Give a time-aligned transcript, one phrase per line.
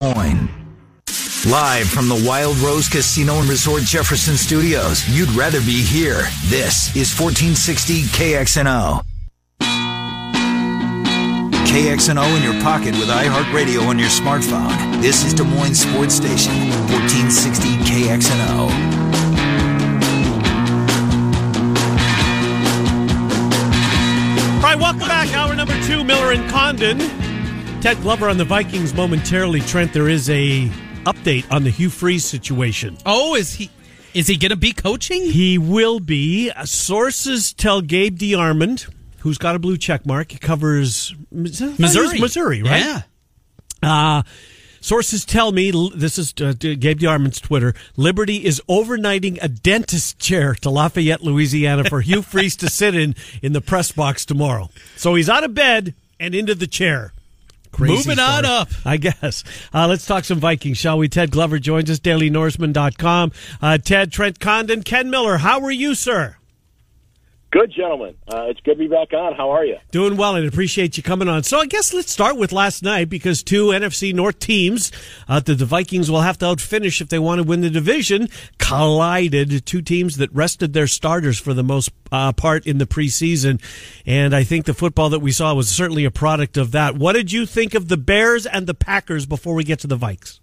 [0.00, 5.02] Live from the Wild Rose Casino and Resort Jefferson Studios.
[5.08, 6.22] You'd rather be here.
[6.44, 9.02] This is 1460 KXNO.
[11.66, 15.02] KXNO in your pocket with iHeartRadio on your smartphone.
[15.02, 16.52] This is Des Moines Sports Station,
[16.94, 18.70] 1460 KXNO.
[24.54, 25.34] All right, welcome back.
[25.34, 27.27] Hour number two, Miller and Condon.
[27.80, 29.60] Ted Glover on the Vikings momentarily.
[29.60, 30.66] Trent, there is a
[31.04, 32.98] update on the Hugh Freeze situation.
[33.06, 33.70] Oh, is he
[34.14, 35.22] is he going to be coaching?
[35.22, 36.50] He will be.
[36.64, 42.18] Sources tell Gabe DeArmond, who's got a blue check mark, he covers Missouri.
[42.18, 42.84] Missouri, right?
[42.84, 43.02] Yeah.
[43.80, 44.22] Uh,
[44.80, 47.74] sources tell me this is uh, Gabe DeArmond's Twitter.
[47.96, 53.14] Liberty is overnighting a dentist chair to Lafayette, Louisiana, for Hugh Freeze to sit in
[53.40, 54.68] in the press box tomorrow.
[54.96, 57.12] So he's out of bed and into the chair.
[57.72, 58.68] Crazy Moving on up.
[58.84, 59.44] I guess.
[59.72, 61.08] Uh, let's talk some Vikings, shall we?
[61.08, 63.32] Ted Glover joins us, dailynorseman.com.
[63.60, 66.37] Uh, Ted, Trent Condon, Ken Miller, how are you, sir?
[67.50, 68.14] Good, gentlemen.
[68.30, 69.34] Uh, it's good to be back on.
[69.34, 69.78] How are you?
[69.90, 71.44] Doing well and appreciate you coming on.
[71.44, 74.92] So I guess let's start with last night because two NFC North teams
[75.28, 78.28] uh, that the Vikings will have to outfinish if they want to win the division
[78.58, 79.64] collided.
[79.64, 83.62] Two teams that rested their starters for the most uh, part in the preseason.
[84.04, 86.96] And I think the football that we saw was certainly a product of that.
[86.96, 89.96] What did you think of the Bears and the Packers before we get to the
[89.96, 90.40] Vikes?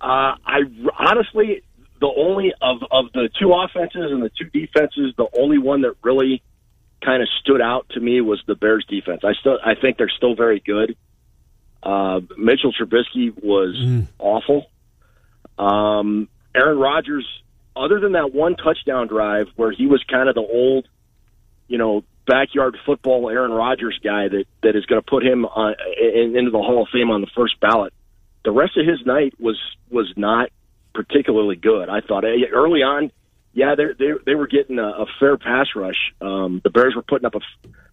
[0.00, 0.60] Uh, I
[0.98, 1.62] honestly,
[2.00, 5.94] the only of of the two offenses and the two defenses, the only one that
[6.02, 6.42] really
[7.02, 9.22] kind of stood out to me was the Bears defense.
[9.24, 10.96] I still I think they're still very good.
[11.82, 13.76] Uh, Mitchell Trubisky was
[14.18, 14.66] awful.
[15.58, 17.26] Um, Aaron Rodgers,
[17.76, 20.88] other than that one touchdown drive where he was kind of the old,
[21.68, 25.74] you know, backyard football Aaron Rodgers guy that that is going to put him on,
[26.00, 27.92] in, into the Hall of Fame on the first ballot.
[28.44, 29.58] The rest of his night was
[29.90, 30.50] was not
[30.94, 31.88] particularly good.
[31.88, 33.10] I thought Eh, early on,
[33.52, 36.12] yeah, they they they were getting a, a fair pass rush.
[36.20, 37.40] Um, the Bears were putting up a,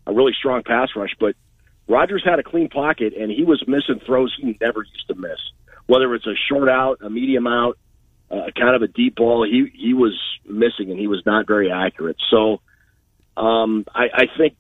[0.10, 1.36] a really strong pass rush, but
[1.88, 5.40] Rodgers had a clean pocket and he was missing throws he never used to miss.
[5.88, 7.78] Whether it's a short out, a medium out,
[8.30, 11.72] uh, kind of a deep ball, he he was missing and he was not very
[11.72, 12.18] accurate.
[12.30, 12.62] So
[13.38, 14.56] um, I, I think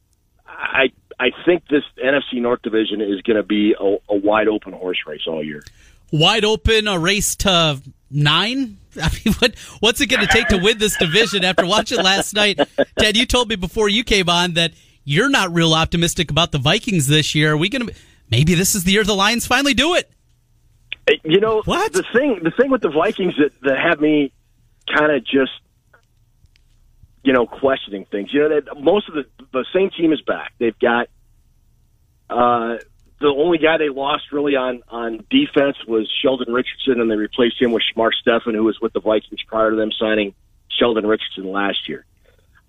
[0.46, 4.74] I I think this NFC North division is going to be a, a wide open
[4.74, 5.64] horse race all year.
[6.12, 8.78] Wide open, a race to nine.
[9.02, 11.44] I mean, what what's it going to take to win this division?
[11.44, 12.60] After watching last night,
[13.00, 14.74] Ted, you told me before you came on that
[15.04, 17.54] you're not real optimistic about the Vikings this year.
[17.54, 17.94] Are we going to
[18.30, 20.12] maybe this is the year the Lions finally do it?
[21.24, 21.94] You know What?
[21.94, 24.32] the thing the thing with the Vikings that that had me
[24.96, 25.52] kind of just
[27.24, 28.34] you know questioning things.
[28.34, 30.54] You know that most of the the same team is back.
[30.60, 31.08] They've got
[32.30, 32.78] uh
[33.22, 37.62] the only guy they lost really on on defense was Sheldon Richardson, and they replaced
[37.62, 40.34] him with Mark Steffen, who was with the Vikings prior to them signing
[40.70, 42.06] Sheldon Richardson last year.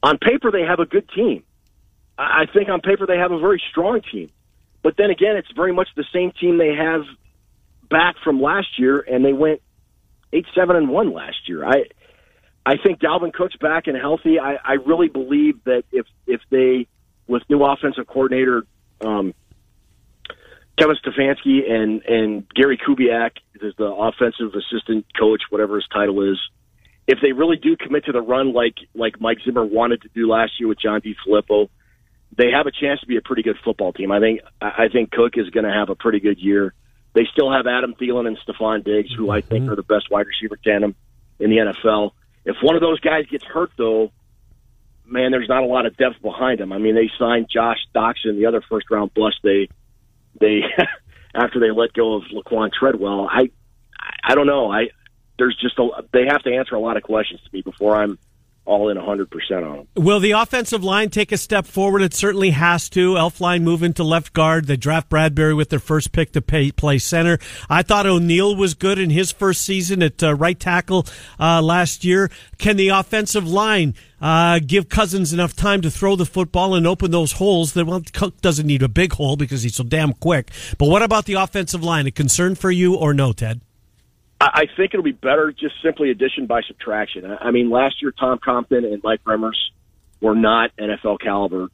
[0.02, 1.42] On paper, they have a good team.
[2.18, 4.30] I I think on paper they have a very strong team.
[4.82, 7.02] But then again, it's very much the same team they have
[7.88, 9.62] back from last year, and they went
[10.32, 11.64] eight seven and one last year.
[11.64, 11.84] I
[12.66, 14.38] I think Dalvin Cook's back and healthy.
[14.38, 16.88] I, I really believe that if if they
[17.26, 18.64] with new offensive coordinator
[19.00, 19.34] um,
[20.78, 26.38] Kevin Stefanski and and Gary Kubiak is the offensive assistant coach, whatever his title is.
[27.06, 30.28] If they really do commit to the run like like Mike Zimmer wanted to do
[30.28, 31.14] last year with John D.
[31.24, 31.68] Filippo,
[32.36, 34.10] they have a chance to be a pretty good football team.
[34.10, 36.74] I think I think Cook is going to have a pretty good year.
[37.14, 39.72] They still have Adam Thielen and Stefon Diggs, who I think mm-hmm.
[39.72, 40.94] are the best wide receiver tandem
[41.38, 42.12] in the NFL.
[42.44, 44.10] If one of those guys gets hurt, though,
[45.04, 46.72] man, there's not a lot of depth behind them.
[46.72, 49.36] I mean, they signed Josh Doctson, the other first round bust.
[49.42, 49.68] They
[50.40, 50.62] they
[51.34, 53.28] after they let go of Laquan Treadwell.
[53.30, 53.50] I
[54.24, 54.70] I don't know.
[54.70, 54.88] I
[55.38, 58.18] there's just a they have to answer a lot of questions to me before I'm
[58.64, 59.26] all in 100%
[59.68, 59.88] on him.
[59.96, 62.00] Will the offensive line take a step forward?
[62.00, 63.14] It certainly has to.
[63.14, 64.66] Elflein move into left guard.
[64.66, 67.38] They draft Bradbury with their first pick to pay, play center.
[67.68, 71.06] I thought O'Neill was good in his first season at uh, right tackle
[71.40, 72.30] uh, last year.
[72.58, 77.10] Can the offensive line uh, give Cousins enough time to throw the football and open
[77.10, 80.52] those holes that, well, Cook doesn't need a big hole because he's so damn quick.
[80.78, 82.06] But what about the offensive line?
[82.06, 83.60] A concern for you or no, Ted?
[84.44, 87.24] I think it'll be better just simply addition by subtraction.
[87.40, 89.58] I mean, last year Tom Compton and Mike Remmers
[90.20, 91.68] were not NFL caliber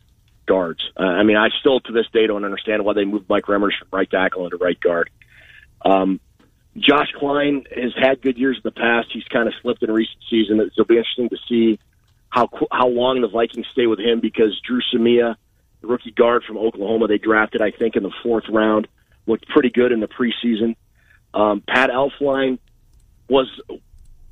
[0.46, 0.80] guards.
[0.98, 3.78] Uh, I mean, I still to this day don't understand why they moved Mike Remmers
[3.78, 5.10] from right tackle into right guard.
[5.84, 6.20] Um,
[6.76, 9.08] Josh Kline has had good years in the past.
[9.12, 10.60] He's kind of slipped in recent season.
[10.60, 11.78] It'll be interesting to see
[12.30, 15.36] how how long the Vikings stay with him because Dru Samia,
[15.80, 18.88] the rookie guard from Oklahoma, they drafted I think in the fourth round,
[19.26, 20.76] looked pretty good in the preseason.
[21.34, 22.58] Um, Pat Elflein
[23.28, 23.48] was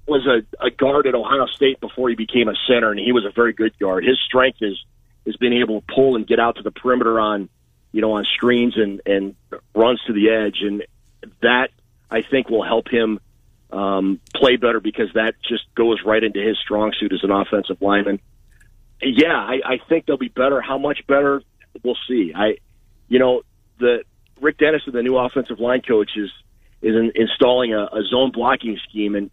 [0.06, 3.24] was a, a guard at Ohio State before he became a center, and he was
[3.24, 4.04] a very good guard.
[4.04, 4.82] His strength is
[5.24, 7.48] is being able to pull and get out to the perimeter on
[7.92, 9.34] you know on screens and and
[9.74, 10.84] runs to the edge, and
[11.42, 11.70] that
[12.10, 13.20] I think will help him
[13.70, 17.82] um, play better because that just goes right into his strong suit as an offensive
[17.82, 18.20] lineman.
[19.02, 20.60] Yeah, I, I think they'll be better.
[20.60, 21.42] How much better?
[21.82, 22.32] We'll see.
[22.34, 22.56] I,
[23.08, 23.42] you know,
[23.78, 24.04] the
[24.40, 26.30] Rick Dennison, the new offensive line coach, is
[26.82, 29.30] is in, installing a, a zone blocking scheme, and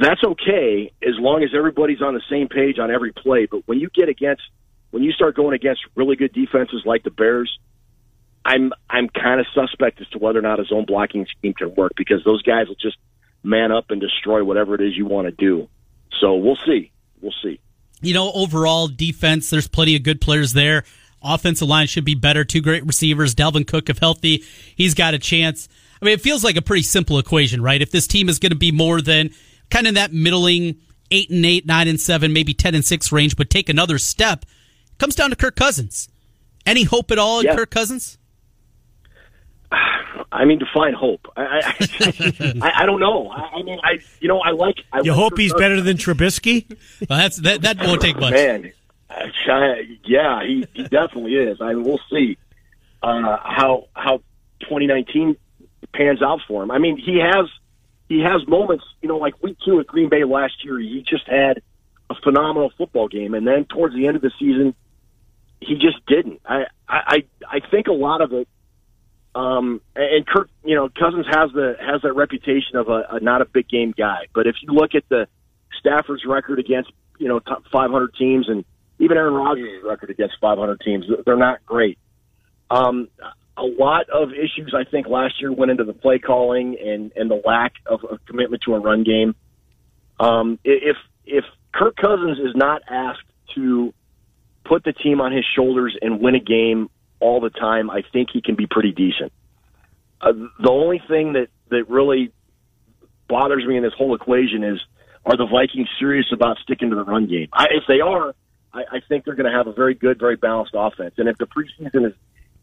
[0.00, 3.46] that's okay as long as everybody's on the same page on every play.
[3.46, 4.42] But when you get against,
[4.90, 7.58] when you start going against really good defenses like the Bears,
[8.44, 11.74] I'm I'm kind of suspect as to whether or not a zone blocking scheme can
[11.74, 12.96] work because those guys will just
[13.42, 15.68] man up and destroy whatever it is you want to do.
[16.20, 16.90] So we'll see.
[17.20, 17.60] We'll see.
[18.00, 20.84] You know, overall defense, there's plenty of good players there.
[21.22, 22.44] Offensive line should be better.
[22.44, 23.34] Two great receivers.
[23.34, 24.44] Dalvin Cook, if healthy,
[24.76, 25.68] he's got a chance.
[26.00, 27.80] I mean, it feels like a pretty simple equation, right?
[27.80, 29.30] If this team is going to be more than
[29.70, 30.76] kind of that middling
[31.10, 34.44] eight and eight, nine and seven, maybe ten and six range, but take another step,
[34.98, 36.08] comes down to Kirk Cousins.
[36.66, 37.56] Any hope at all in yeah.
[37.56, 38.18] Kirk Cousins?
[40.32, 41.26] I mean, define hope.
[41.36, 41.42] I
[42.62, 43.28] I, I, don't know.
[43.30, 44.76] I, I, mean, I you know I like.
[44.92, 45.64] I you like hope Kirk he's Cousins.
[45.64, 46.68] better than Trubisky?
[47.08, 47.62] well, that's that.
[47.62, 48.32] That won't take much.
[48.32, 48.72] Man,
[50.04, 51.60] yeah, he he definitely is.
[51.60, 52.36] I mean, we'll see
[53.02, 54.18] uh, how how
[54.60, 55.36] 2019
[55.94, 56.70] pans out for him.
[56.70, 57.48] I mean, he has
[58.08, 60.78] he has moments, you know, like week two at Green Bay last year.
[60.78, 61.62] He just had
[62.10, 64.74] a phenomenal football game, and then towards the end of the season,
[65.60, 66.40] he just didn't.
[66.44, 68.48] I I I think a lot of it.
[69.34, 73.40] Um, and Kirk, you know, Cousins has the has that reputation of a, a not
[73.42, 74.26] a big game guy.
[74.32, 75.26] But if you look at the
[75.80, 78.64] Stafford's record against you know top 500 teams, and
[78.98, 81.98] even Aaron Rodgers' record against 500 teams, they're not great.
[82.70, 83.08] Um,
[83.56, 87.30] a lot of issues I think last year went into the play calling and and
[87.30, 89.34] the lack of a commitment to a run game.
[90.18, 93.20] Um, if if Kirk Cousins is not asked
[93.54, 93.92] to
[94.64, 96.90] put the team on his shoulders and win a game
[97.20, 99.32] all the time, I think he can be pretty decent.
[100.20, 102.32] Uh, the only thing that that really
[103.28, 104.80] bothers me in this whole equation is
[105.26, 107.48] are the Vikings serious about sticking to the run game?
[107.52, 108.34] I, if they are,
[108.72, 111.14] I, I think they're going to have a very good, very balanced offense.
[111.16, 112.12] And if the preseason is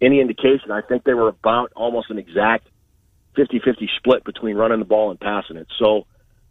[0.02, 2.68] any indication, I think they were about almost an exact
[3.38, 5.68] 50-50 split between running the ball and passing it.
[5.80, 6.06] So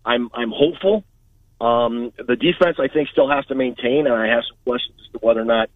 [0.04, 1.04] I'm I'm hopeful.
[1.60, 5.12] Um, the defense, I think, still has to maintain, and I have some questions as
[5.12, 5.68] to whether or not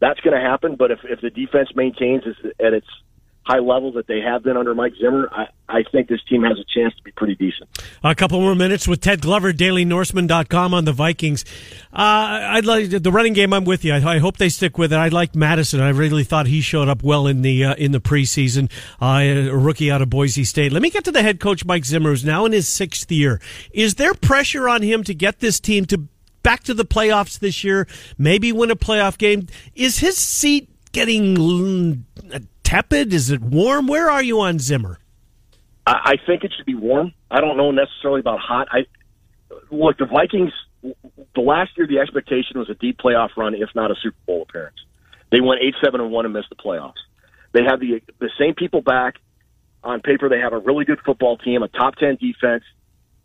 [0.00, 0.76] that's going to happen.
[0.76, 2.24] But if if the defense maintains
[2.58, 2.86] at its
[3.48, 6.58] high level that they have been under Mike Zimmer, I, I think this team has
[6.58, 7.70] a chance to be pretty decent.
[8.04, 11.46] A couple more minutes with Ted Glover, DailyNorseman.com on the Vikings.
[11.90, 13.54] Uh, I'd like the running game.
[13.54, 13.94] I'm with you.
[13.94, 14.96] I, I, hope they stick with it.
[14.96, 15.80] I like Mattison.
[15.80, 18.70] I really thought he showed up well in the uh, in the preseason.
[19.00, 20.70] Uh, a rookie out of Boise State.
[20.70, 23.40] Let me get to the head coach Mike Zimmer, who's now in his sixth year.
[23.72, 26.06] Is there pressure on him to get this team to
[26.42, 27.88] back to the playoffs this year?
[28.18, 29.46] Maybe win a playoff game.
[29.74, 32.04] Is his seat getting
[32.68, 33.14] tepid?
[33.14, 33.86] Is it warm?
[33.86, 34.98] Where are you on Zimmer?
[35.86, 37.12] I, I think it should be warm.
[37.30, 38.68] I don't know necessarily about hot.
[38.70, 38.80] I
[39.70, 40.52] look the Vikings.
[40.82, 44.42] The last year, the expectation was a deep playoff run, if not a Super Bowl
[44.42, 44.76] appearance.
[45.30, 47.00] They went eight, seven, and one and missed the playoffs.
[47.52, 49.14] They have the the same people back
[49.82, 50.28] on paper.
[50.28, 52.64] They have a really good football team, a top ten defense,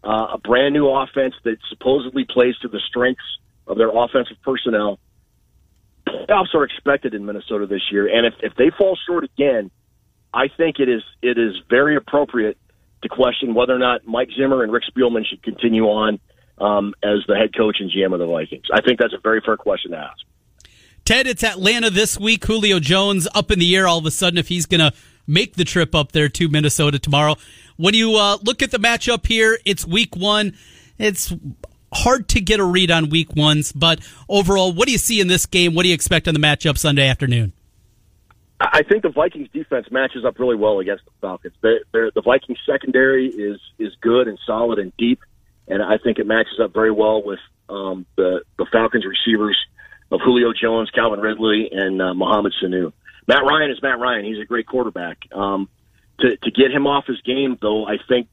[0.04, 3.24] uh, a brand new offense that supposedly plays to the strengths
[3.68, 5.00] of their offensive personnel
[6.08, 9.72] playoffs are expected in Minnesota this year, and if if they fall short again,
[10.34, 12.58] I think it is it is very appropriate
[13.04, 16.20] to question whether or not Mike Zimmer and Rick Spielman should continue on
[16.58, 18.66] um, as the head coach and GM of the Vikings.
[18.74, 20.20] I think that's a very fair question to ask.
[21.06, 22.46] Ted, it's Atlanta this week.
[22.46, 24.94] Julio Jones up in the air all of a sudden if he's going to
[25.28, 27.36] make the trip up there to Minnesota tomorrow.
[27.76, 30.56] When you uh, look at the matchup here, it's week one.
[30.98, 31.34] It's
[31.94, 35.28] hard to get a read on week ones, but overall, what do you see in
[35.28, 35.74] this game?
[35.74, 37.54] What do you expect on the matchup Sunday afternoon?
[38.60, 41.54] I think the Vikings defense matches up really well against the Falcons.
[41.62, 45.20] They're, they're, the Vikings secondary is is good and solid and deep,
[45.68, 49.58] and I think it matches up very well with um, the the Falcons receivers
[50.12, 52.94] of Julio Jones, Calvin Ridley, and uh, Mohamed Sanu.
[53.28, 54.26] Matt Ryan is Matt Ryan.
[54.26, 55.18] He's a great quarterback.
[55.34, 55.68] Um,
[56.20, 58.28] to to get him off his game, though, I think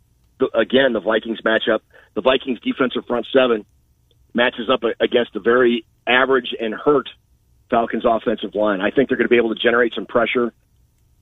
[0.54, 1.80] again the Vikings matchup.
[2.14, 3.64] The Vikings defensive front seven
[4.34, 7.08] matches up against a very average and hurt
[7.68, 8.80] Falcons offensive line.
[8.80, 10.52] I think they're going to be able to generate some pressure,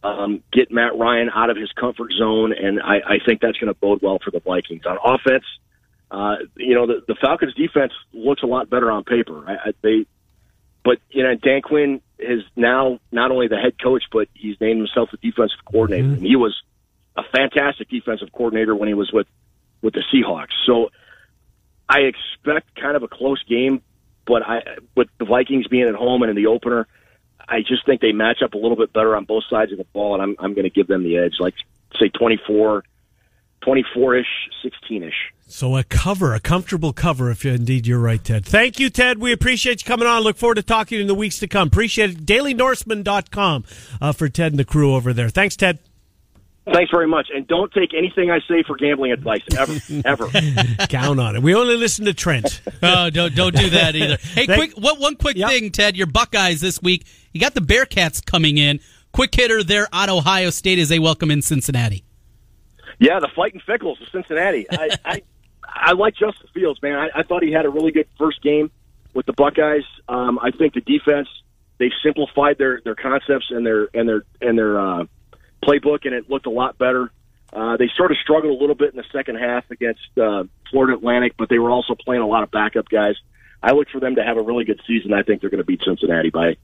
[0.03, 3.73] um, get Matt Ryan out of his comfort zone, and I, I think that's going
[3.73, 4.87] to bode well for the Vikings.
[4.87, 5.45] On offense,
[6.11, 9.45] uh, you know, the, the Falcons defense looks a lot better on paper.
[9.47, 10.07] I, I, they,
[10.85, 14.79] but you know, Dan Quinn is now not only the head coach, but he's named
[14.79, 16.15] himself the defensive coordinator, mm-hmm.
[16.15, 16.61] and he was
[17.19, 19.27] a fantastic defensive coordinator when he was with
[19.83, 20.55] with the Seahawks.
[20.67, 20.91] So
[21.89, 23.83] I expect kind of a close game,
[24.27, 24.63] but I
[24.95, 26.87] with the Vikings being at home and in the opener,
[27.49, 29.85] I just think they match up a little bit better on both sides of the
[29.85, 31.55] ball, and I'm I'm going to give them the edge, like
[31.99, 32.85] say 24,
[33.63, 34.27] 24 ish,
[34.63, 35.15] 16 ish.
[35.51, 38.45] So a cover, a comfortable cover, if indeed you're right, Ted.
[38.45, 39.19] Thank you, Ted.
[39.19, 40.23] We appreciate you coming on.
[40.23, 41.69] Look forward to talking to you in the weeks to come.
[41.69, 42.27] Appreciate it.
[42.27, 43.65] DailyNorseman.com
[44.01, 45.31] uh, for Ted and the crew over there.
[45.31, 45.79] Thanks, Ted.
[46.73, 47.29] Thanks very much.
[47.35, 50.29] And don't take anything I say for gambling advice ever, ever.
[50.89, 51.43] Count on it.
[51.43, 52.61] We only listen to Trent.
[52.83, 54.19] oh, don't don't do that either.
[54.39, 55.51] Hey, quick, what one quick yep.
[55.51, 55.97] thing, Ted?
[55.97, 57.07] Your Buckeyes this week.
[57.33, 58.81] You got the Bearcats coming in.
[59.13, 62.05] Quick hitter there at Ohio State as they welcome in Cincinnati.
[62.99, 64.67] Yeah, the Fighting Fickells of Cincinnati.
[64.71, 65.23] I, I
[65.65, 66.97] I like Justin Fields, man.
[66.97, 68.71] I, I thought he had a really good first game
[69.15, 69.85] with the Buckeyes.
[70.09, 71.29] Um, I think the defense
[71.79, 75.05] they've simplified their their concepts and their and their and their uh,
[75.63, 77.11] playbook, and it looked a lot better.
[77.53, 80.97] Uh, they sort of struggled a little bit in the second half against uh, Florida
[80.97, 83.15] Atlantic, but they were also playing a lot of backup guys.
[83.63, 85.13] I look for them to have a really good season.
[85.13, 86.57] I think they're going to beat Cincinnati by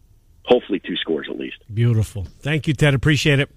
[0.44, 1.56] hopefully two scores at least.
[1.72, 2.26] Beautiful.
[2.40, 2.94] Thank you, Ted.
[2.94, 3.50] Appreciate it.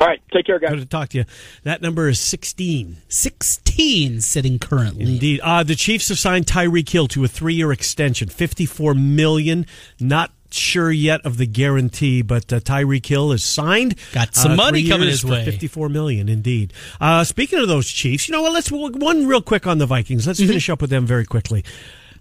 [0.00, 0.20] All right.
[0.32, 0.70] Take care, guys.
[0.70, 1.24] Good to talk to you.
[1.62, 2.98] That number is 16.
[3.08, 5.04] 16 sitting currently.
[5.04, 5.40] Indeed.
[5.40, 9.66] Uh, the Chiefs have signed Tyreek Hill to a three year extension, 54 million.
[10.00, 13.96] Not sure yet of the guarantee, but uh, Tyreek Hill is signed.
[14.12, 15.44] Got some uh, money coming his way.
[15.44, 16.72] Fifty-four million, indeed.
[17.00, 18.52] Uh, speaking of those Chiefs, you know what?
[18.52, 20.26] Let's one real quick on the Vikings.
[20.26, 20.48] Let's mm-hmm.
[20.48, 21.64] finish up with them very quickly.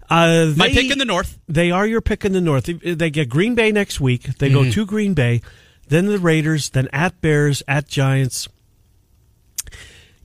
[0.09, 1.39] Uh, they, My pick in the North.
[1.47, 2.65] They are your pick in the North.
[2.65, 4.23] They, they get Green Bay next week.
[4.37, 4.63] They mm-hmm.
[4.63, 5.41] go to Green Bay,
[5.87, 8.47] then the Raiders, then at Bears, at Giants.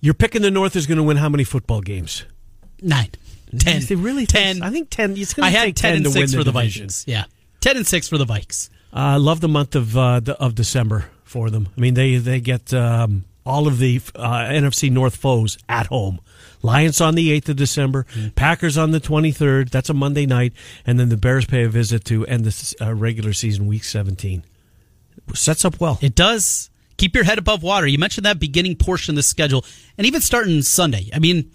[0.01, 2.25] Your pick in the North is going to win how many football games?
[2.81, 3.11] Nine.
[3.59, 3.83] Ten.
[3.85, 4.63] They really ten.
[4.63, 5.17] I think ten.
[5.17, 7.05] It's I had ten, 10 and six for the Vikings.
[7.07, 7.25] Yeah.
[7.61, 8.71] Ten and six for the Vikes.
[8.93, 11.69] I uh, love the month of uh, the, of December for them.
[11.77, 16.21] I mean, they they get um, all of the uh, NFC North foes at home.
[16.61, 18.29] Lions on the 8th of December, mm-hmm.
[18.31, 19.71] Packers on the 23rd.
[19.71, 20.53] That's a Monday night.
[20.85, 24.45] And then the Bears pay a visit to end the uh, regular season, week 17.
[25.35, 25.99] Sets up well.
[26.03, 26.71] It does.
[26.97, 27.87] Keep your head above water.
[27.87, 29.65] You mentioned that beginning portion of the schedule,
[29.97, 31.09] and even starting Sunday.
[31.15, 31.53] I mean,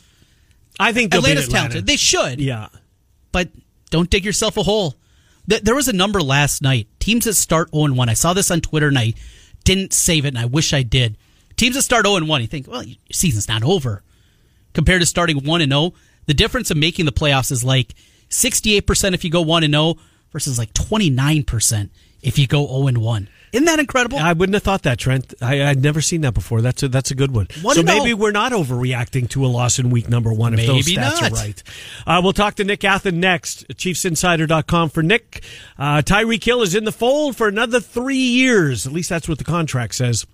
[0.80, 1.70] I think Atlanta's Atlanta.
[1.70, 1.86] talented.
[1.86, 2.40] They should.
[2.40, 2.70] Yeah.
[3.32, 3.50] But
[3.90, 4.96] don't dig yourself a hole.
[5.46, 6.88] There was a number last night.
[7.00, 8.10] Teams that start 0 1.
[8.10, 9.14] I saw this on Twitter and I
[9.64, 11.18] didn't save it, and I wish I did.
[11.56, 14.04] Teams that start 0 1, you think, well, your season's not over.
[14.74, 15.94] Compared to starting 1 0,
[16.26, 17.94] the difference of making the playoffs is like
[18.30, 19.96] 68% if you go 1 0
[20.32, 21.90] versus like 29%
[22.22, 23.30] if you go 0 1.
[23.54, 24.18] Isn't that incredible?
[24.18, 25.32] I wouldn't have thought that, Trent.
[25.40, 26.62] I, would never seen that before.
[26.62, 27.48] That's a, that's a good one.
[27.52, 30.88] So maybe we're not overreacting to a loss in week number one maybe if those
[30.88, 31.32] stats not.
[31.32, 31.64] are right.
[32.08, 33.68] Uh, we'll talk to Nick Athan next.
[33.68, 35.44] ChiefsInsider.com for Nick.
[35.78, 38.88] Uh, Tyreek Hill is in the fold for another three years.
[38.88, 40.26] At least that's what the contract says.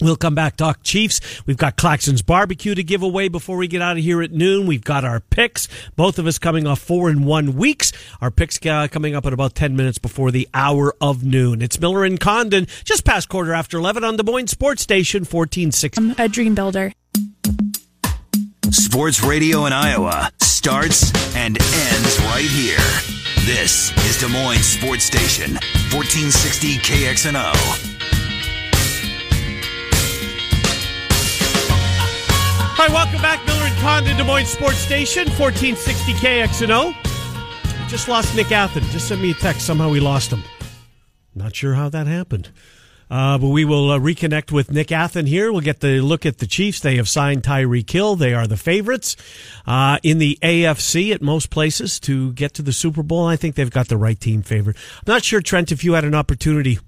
[0.00, 1.20] We'll come back, talk Chiefs.
[1.46, 4.66] We've got Claxon's barbecue to give away before we get out of here at noon.
[4.66, 7.92] We've got our picks, both of us coming off four and one weeks.
[8.20, 11.62] Our picks uh, coming up at about 10 minutes before the hour of noon.
[11.62, 16.00] It's Miller and Condon, just past quarter after 11 on Des Moines Sports Station 1460.
[16.00, 16.92] I'm a dream builder.
[18.70, 22.76] Sports radio in Iowa starts and ends right here.
[23.46, 25.54] This is Des Moines Sports Station
[25.92, 27.97] 1460 KXNO.
[32.88, 33.46] Hi, welcome back.
[33.46, 36.94] Miller and Condon, Des Moines Sports Station, 1460 KXNO.
[37.86, 38.82] Just lost Nick Athan.
[38.90, 39.66] Just sent me a text.
[39.66, 40.42] Somehow we lost him.
[41.34, 42.48] Not sure how that happened.
[43.10, 45.52] Uh, but we will uh, reconnect with Nick Athan here.
[45.52, 46.80] We'll get the look at the Chiefs.
[46.80, 48.16] They have signed Tyreek Hill.
[48.16, 49.16] They are the favorites
[49.66, 53.26] uh, in the AFC at most places to get to the Super Bowl.
[53.26, 54.76] I think they've got the right team favored.
[54.96, 56.78] I'm not sure, Trent, if you had an opportunity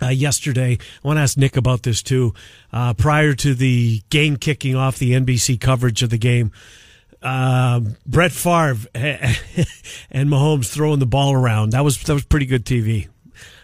[0.00, 0.78] uh, yesterday.
[1.04, 2.34] I want to ask Nick about this too.
[2.72, 6.52] Uh, prior to the game kicking off, the NBC coverage of the game,
[7.22, 11.70] uh, Brett Favre and Mahomes throwing the ball around.
[11.70, 13.08] That was that was pretty good TV.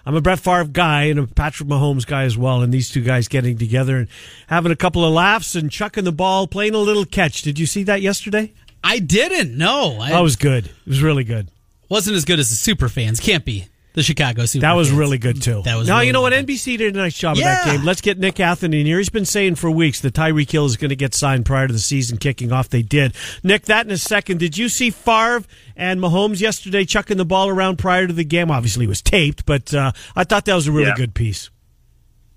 [0.07, 3.03] I'm a Brett Favre guy and a Patrick Mahomes guy as well, and these two
[3.03, 4.09] guys getting together and
[4.47, 7.43] having a couple of laughs and chucking the ball, playing a little catch.
[7.43, 8.55] Did you see that yesterday?
[8.83, 9.59] I didn't.
[9.59, 10.67] No, I, that was good.
[10.67, 11.51] It was really good.
[11.91, 13.21] Wasn't as good as the super fans.
[13.21, 13.67] Can't be
[13.99, 14.63] the Chicago Super.
[14.63, 14.99] That was fans.
[14.99, 15.63] really good too.
[15.65, 15.89] That was.
[15.89, 16.47] Now really you know what good.
[16.47, 17.59] NBC did a nice job Yeah.
[17.61, 17.85] of that game.
[17.85, 18.99] Let's get Nick Anthony in here.
[18.99, 21.73] He's been saying for weeks that Tyreek Hill is going to get signed prior to
[21.73, 22.69] the season kicking off.
[22.69, 23.15] They did.
[23.43, 24.39] Nick, that in a second.
[24.39, 25.43] Did you see Favre
[25.77, 28.51] and Mahomes yesterday chucking the ball around prior to the game?
[28.51, 30.95] Obviously, it was taped, but uh, I thought that was a really Yeah.
[30.97, 31.51] good piece.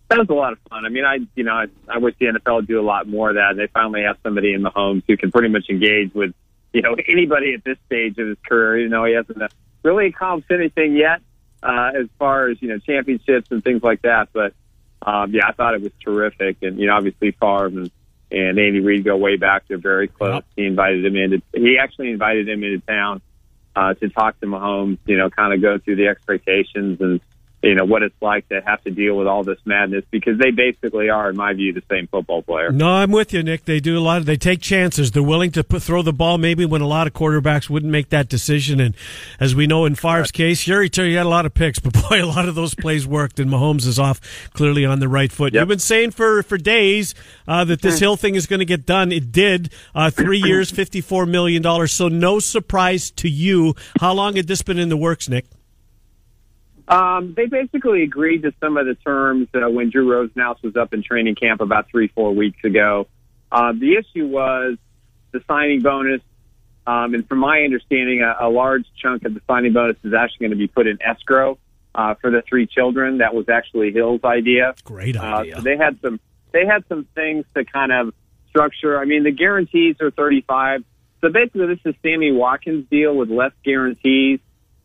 [0.10, 0.86] That was a lot of fun.
[0.86, 3.30] I mean, I you know I, I wish the NFL would do a lot more
[3.30, 3.56] of that.
[3.56, 6.34] They finally have somebody in Mahomes who can pretty much engage with
[6.74, 8.80] you know anybody at this stage of his career.
[8.80, 9.48] You know, he hasn't uh,
[9.84, 11.22] really accomplished anything yet
[11.64, 14.30] uh, as far as you know championships and things like that.
[14.34, 14.54] But
[15.02, 16.58] um, yeah, I thought it was terrific.
[16.62, 17.92] And you know, obviously Favre and,
[18.32, 19.64] and Andy Reid go way back.
[19.68, 20.36] They're very close.
[20.36, 20.46] Yep.
[20.56, 21.42] He invited him into.
[21.54, 23.22] He actually invited him into town
[23.76, 25.00] uh, to talk to Mahomes.
[25.06, 27.22] You know, kind of go through the expectations and
[27.64, 30.52] you know what it's like to have to deal with all this madness because they
[30.52, 32.72] basically are, in my view, the same football player.
[32.72, 33.66] No, I'm with you, Nick.
[33.66, 34.18] They do a lot.
[34.18, 35.12] Of, they take chances.
[35.12, 38.10] They're willing to put, throw the ball maybe when a lot of quarterbacks wouldn't make
[38.10, 38.80] that decision.
[38.80, 38.96] And
[39.40, 41.54] as we know in Favre's case, sure, he tell you he had a lot of
[41.54, 43.40] picks, but boy, a lot of those plays worked.
[43.40, 45.54] And Mahomes is off clearly on the right foot.
[45.54, 45.62] Yep.
[45.62, 47.14] You've been saying for for days
[47.48, 49.12] uh, that this Hill thing is going to get done.
[49.12, 49.72] It did.
[49.94, 51.92] Uh, three years, fifty four million dollars.
[51.92, 53.76] So no surprise to you.
[54.00, 55.46] How long had this been in the works, Nick?
[56.92, 60.94] Um, they basically agreed to some of the terms uh, when Drew Rosenhaus was up
[60.94, 63.08] in training camp about three, four weeks ago.
[63.52, 64.78] Uh, the issue was
[65.32, 66.22] the signing bonus.
[66.86, 70.48] Um, and from my understanding, a, a large chunk of the signing bonus is actually
[70.48, 71.58] going to be put in escrow
[71.96, 73.20] uh, for the three children.
[73.20, 74.74] That was actually Hill's idea.
[74.84, 75.56] Great Uh, idea.
[75.58, 76.20] so they had some
[76.52, 78.14] they had some things to kind of
[78.50, 79.00] structure.
[79.00, 80.84] I mean, the guarantees are 35.
[81.22, 84.40] So basically, this is Sammy Watkins' deal with less guarantees.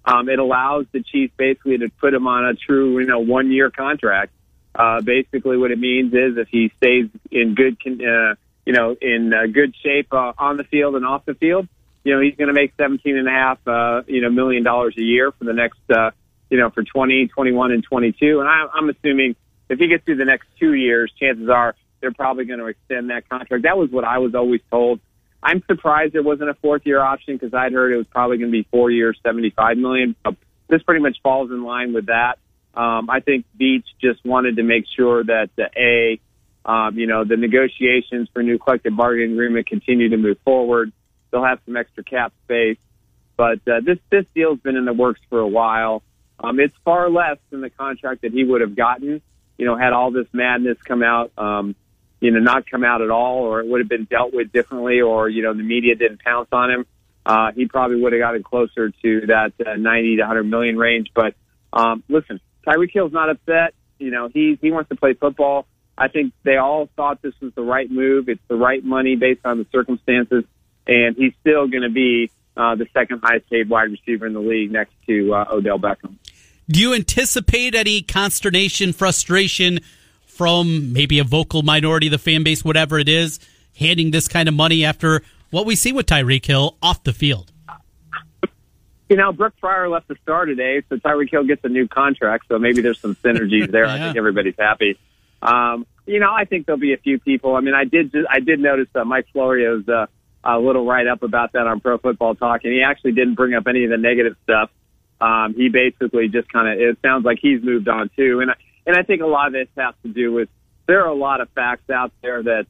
[0.06, 3.50] Um, it allows the Chiefs basically to put him on a true, you know, one
[3.50, 4.32] year contract.
[4.74, 8.34] Uh, basically, what it means is if he stays in good, uh,
[8.64, 11.66] you know, in uh, good shape uh, on the field and off the field,
[12.04, 14.94] you know, he's going to make seventeen and a half, uh, you know, million dollars
[14.96, 16.10] a year for the next, uh,
[16.50, 18.38] you know, for 20, 21, and 22.
[18.38, 19.34] And I, I'm assuming
[19.68, 23.10] if he gets through the next two years, chances are they're probably going to extend
[23.10, 23.64] that contract.
[23.64, 25.00] That was what I was always told.
[25.42, 28.50] I'm surprised there wasn't a fourth year option because I'd heard it was probably going
[28.50, 30.16] to be four years, 75 million.
[30.24, 30.36] So
[30.68, 32.38] this pretty much falls in line with that.
[32.74, 36.20] Um, I think Veach just wanted to make sure that the A,
[36.70, 40.92] um, you know, the negotiations for new collective bargaining agreement continue to move forward.
[41.30, 42.78] They'll have some extra cap space,
[43.36, 46.02] but uh, this this deal's been in the works for a while.
[46.38, 49.22] Um, it's far less than the contract that he would have gotten.
[49.56, 51.74] You know, had all this madness come out, um,
[52.26, 55.00] you know, not come out at all, or it would have been dealt with differently,
[55.00, 56.86] or you know, the media didn't pounce on him.
[57.24, 61.12] Uh, he probably would have gotten closer to that uh, 90 to 100 million range.
[61.14, 61.34] But
[61.72, 63.74] um, listen, Tyreek Hill's not upset.
[64.00, 65.66] You know, he he wants to play football.
[65.96, 68.28] I think they all thought this was the right move.
[68.28, 70.42] It's the right money based on the circumstances,
[70.84, 74.40] and he's still going to be uh, the second highest paid wide receiver in the
[74.40, 76.16] league next to uh, Odell Beckham.
[76.68, 79.78] Do you anticipate any consternation, frustration
[80.36, 83.40] from maybe a vocal minority of the fan base, whatever it is,
[83.78, 87.50] handing this kind of money after what we see with Tyreek Hill off the field?
[89.08, 92.46] You know, Brooke Pryor left the star today, so Tyreek Hill gets a new contract.
[92.48, 93.86] So maybe there's some synergies there.
[93.86, 94.98] I think everybody's happy.
[95.40, 97.54] Um, you know, I think there'll be a few people.
[97.54, 100.06] I mean, I did just, I did notice uh, Mike Florio's uh,
[100.44, 103.54] a little write up about that on Pro Football Talk, and he actually didn't bring
[103.54, 104.70] up any of the negative stuff.
[105.20, 108.56] Um, he basically just kind of it sounds like he's moved on too, and I-
[108.86, 110.48] and I think a lot of this has to do with
[110.86, 112.66] there are a lot of facts out there that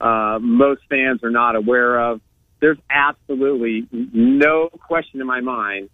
[0.00, 2.20] uh, uh, most fans are not aware of.
[2.60, 5.90] There's absolutely no question in my mind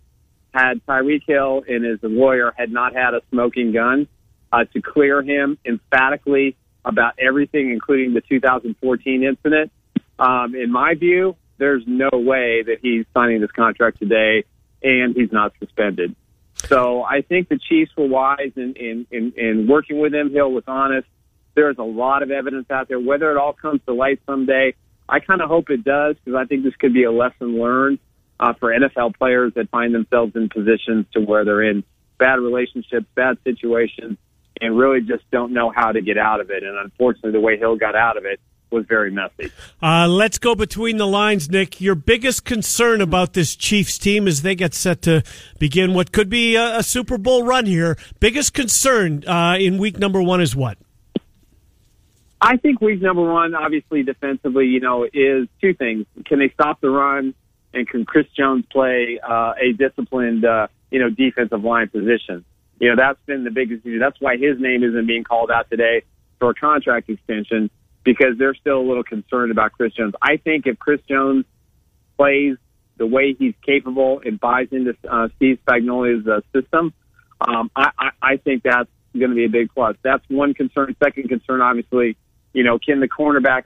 [0.55, 4.07] had Tyreek Hill and his lawyer had not had a smoking gun
[4.53, 9.73] uh, to clear him emphatically about everything, including the 2014 incident.
[10.19, 14.45] Um, in my view, there's no way that he's signing this contract today
[14.83, 16.15] and he's not suspended.
[16.73, 20.33] So I think the Chiefs were wise in, in, in, in working with him.
[20.33, 21.07] Hill was honest.
[21.55, 22.99] There's a lot of evidence out there.
[22.99, 24.75] Whether it all comes to light someday,
[25.09, 27.99] I kind of hope it does because I think this could be a lesson learned
[28.41, 31.85] uh, for NFL players that find themselves in positions to where they're in
[32.19, 34.17] bad relationships, bad situations,
[34.61, 36.63] and really just don't know how to get out of it.
[36.63, 38.41] And unfortunately, the way Hill got out of it
[38.73, 39.53] was very messy.
[39.83, 41.81] Uh, let's go between the lines, Nick.
[41.81, 45.23] Your biggest concern about this Chiefs team as they get set to
[45.59, 47.97] begin what could be a, a Super Bowl run here.
[48.21, 50.79] Biggest concern uh, in week number one is what?
[52.41, 56.07] I think week number one, obviously defensively, you know, is two things.
[56.27, 57.35] Can they stop the run?
[57.73, 62.45] And can Chris Jones play uh, a disciplined, uh, you know, defensive line position?
[62.81, 64.01] You know, that's been the biggest issue.
[64.01, 66.03] That's why his name isn't being called out today
[66.41, 67.71] for a contract extension
[68.05, 70.15] because they're still a little concerned about Chris Jones.
[70.21, 71.45] I think if Chris Jones
[72.17, 72.57] plays
[72.97, 76.93] the way he's capable and buys into uh, Steve Spagnuolo's uh, system,
[77.41, 78.89] um, I, I, I think that's
[79.19, 79.97] going to be a big plus.
[80.03, 80.97] That's one concern.
[81.03, 82.17] Second concern, obviously,
[82.53, 83.65] you know, can the cornerbacks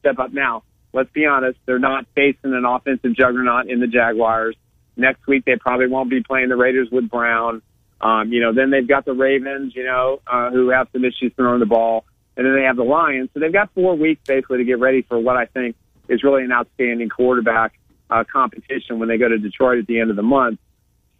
[0.00, 0.62] step up now?
[0.92, 4.56] Let's be honest, they're not facing an offensive juggernaut in the Jaguars.
[4.96, 7.62] Next week, they probably won't be playing the Raiders with Brown.
[8.00, 11.32] Um, you know, then they've got the Ravens, you know, uh, who have some issues
[11.36, 12.04] throwing the ball.
[12.40, 13.28] And then they have the Lions.
[13.34, 15.76] So they've got four weeks basically to get ready for what I think
[16.08, 20.08] is really an outstanding quarterback uh, competition when they go to Detroit at the end
[20.08, 20.58] of the month.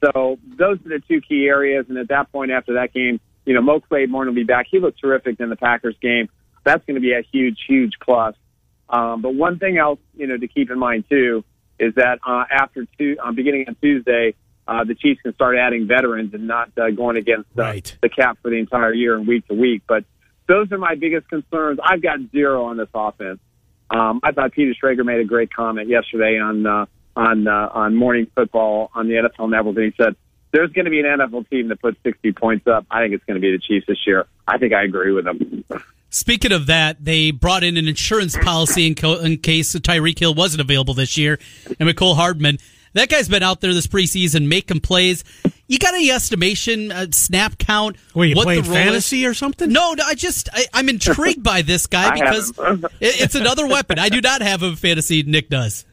[0.03, 1.85] So those are the two key areas.
[1.91, 4.69] And at that point, after that game, you know, Mo Claiborne will be back.
[4.71, 6.31] He looked terrific in the Packers game.
[6.65, 8.35] That's going to be a huge, huge plus.
[8.89, 11.45] Um, but one thing else, you know, to keep in mind too
[11.79, 14.35] is that uh, after two, uh, beginning on Tuesday,
[14.67, 17.95] uh, the Chiefs can start adding veterans and not uh, going against uh, Right.
[18.01, 19.83] the cap for the entire year and week to week.
[19.87, 20.05] But
[20.51, 21.79] those are my biggest concerns.
[21.83, 23.39] I've got zero on this offense.
[23.89, 27.95] Um, I thought Peter Schrager made a great comment yesterday on uh, on uh, on
[27.95, 30.17] morning football on the NFL Network, and he said
[30.53, 32.85] there's going to be an NFL team that puts 60 points up.
[32.91, 34.27] I think it's going to be the Chiefs this year.
[34.47, 35.65] I think I agree with him.
[36.11, 40.35] Speaking of that, they brought in an insurance policy in, co- in case Tyreek Hill
[40.35, 41.39] wasn't available this year.
[41.79, 42.59] And Mecole Hardman,
[42.95, 45.23] that guy's been out there this preseason making plays.
[45.71, 47.95] You got any estimation, uh, snap count?
[48.13, 48.85] Were you what playing the role is?
[48.87, 49.71] fantasy or something?
[49.71, 53.97] No, no, I just I, I'm intrigued by this guy because it, it's another weapon.
[53.97, 55.23] I do not have a fantasy.
[55.23, 55.85] Nick does.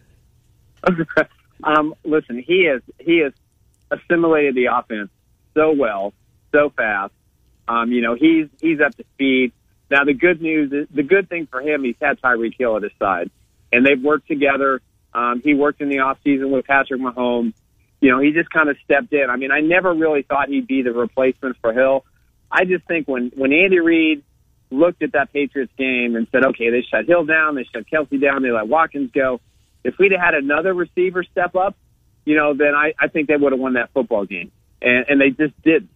[1.63, 3.33] um, listen, he has he has
[3.91, 5.11] assimilated the offense
[5.53, 6.11] so well,
[6.51, 7.13] so fast.
[7.67, 9.51] Um, you know, he's he's up to speed.
[9.91, 12.81] Now the good news is the good thing for him, he's had Tyreek Hill at
[12.81, 13.29] his side,
[13.71, 14.81] and they've worked together.
[15.13, 17.53] Um, he worked in the off season with Patrick Mahomes.
[17.99, 19.29] You know, he just kind of stepped in.
[19.29, 22.05] I mean, I never really thought he'd be the replacement for Hill.
[22.51, 24.23] I just think when when Andy Reid
[24.69, 28.21] looked at that Patriots game and said, okay, they shut Hill down, they shut Kelce
[28.21, 29.39] down, they let Watkins go.
[29.83, 31.75] If we'd had another receiver step up,
[32.25, 34.51] you know, then I, I think they would have won that football game.
[34.81, 35.89] And, and they just didn't.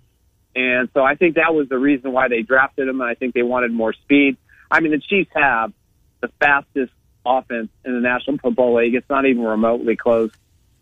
[0.55, 3.01] And so I think that was the reason why they drafted him.
[3.01, 4.37] And I think they wanted more speed.
[4.69, 5.73] I mean, the Chiefs have
[6.21, 6.93] the fastest
[7.25, 8.95] offense in the National Football League.
[8.95, 10.31] It's not even remotely close,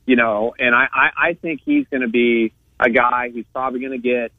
[0.10, 3.80] you know, and I, I, I think he's going to be a guy who's probably
[3.80, 4.32] going to get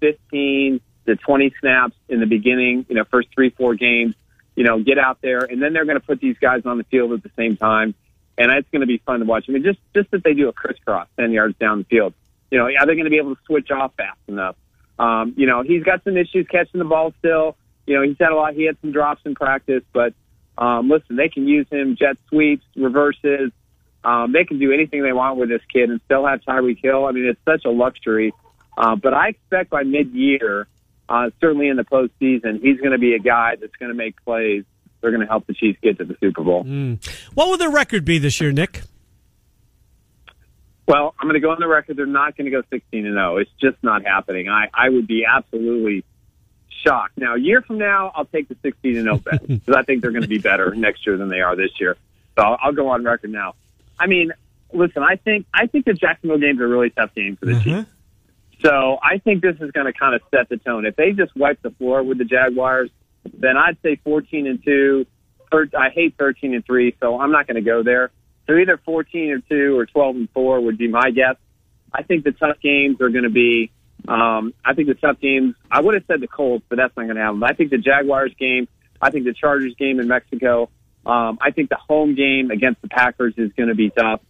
[0.00, 4.14] 15 to 20 snaps in the beginning, you know, first three, four games,
[4.56, 5.40] you know, get out there.
[5.40, 7.94] And then they're going to put these guys on the field at the same time.
[8.38, 9.44] And it's going to be fun to watch.
[9.50, 12.14] I mean, just, just that they do a crisscross 10 yards down the field.
[12.50, 14.56] You know, are they going to be able to switch off fast enough?
[14.98, 17.54] Um, you know, he's got some issues catching the ball still.
[17.86, 18.54] You know, he's had a lot.
[18.54, 20.14] He had some drops in practice, but
[20.56, 23.52] um, listen, they can use him jet sweeps, reverses.
[24.08, 27.04] Um, they can do anything they want with this kid and still have Tyreek Hill.
[27.04, 28.32] I mean, it's such a luxury.
[28.74, 30.66] Uh, but I expect by mid-year,
[31.10, 34.24] uh, certainly in the postseason, he's going to be a guy that's going to make
[34.24, 34.64] plays.
[35.02, 36.64] They're going to help the Chiefs get to the Super Bowl.
[37.34, 38.80] What would their record be this year, Nick?
[40.86, 41.98] Well, I'm going to go on the record.
[41.98, 43.36] They're not going to go 16 and 0.
[43.36, 44.48] It's just not happening.
[44.48, 46.06] I, I would be absolutely
[46.82, 47.18] shocked.
[47.18, 50.00] Now, a year from now, I'll take the 16 and 0 bet because I think
[50.00, 51.98] they're going to be better next year than they are this year.
[52.36, 53.54] So I'll, I'll go on record now.
[53.98, 54.32] I mean,
[54.72, 57.90] listen, I think I think the Jacksonville game's a really tough game for the Chiefs.
[58.60, 60.84] So I think this is going to kind of set the tone.
[60.84, 62.90] If they just wipe the floor with the Jaguars,
[63.32, 65.06] then I'd say 14 and two.
[65.52, 68.10] I hate 13 and three, so I'm not going to go there.
[68.46, 71.36] So either 14 or two or 12 and four would be my guess.
[71.92, 73.70] I think the tough games are going to be.
[74.06, 75.54] Um, I think the tough games.
[75.70, 77.42] I would have said the Colts, but that's not going to happen.
[77.42, 78.68] I think the Jaguars game.
[79.00, 80.70] I think the Chargers game in Mexico.
[81.06, 84.20] Um, I think the home game against the Packers is going to be tough.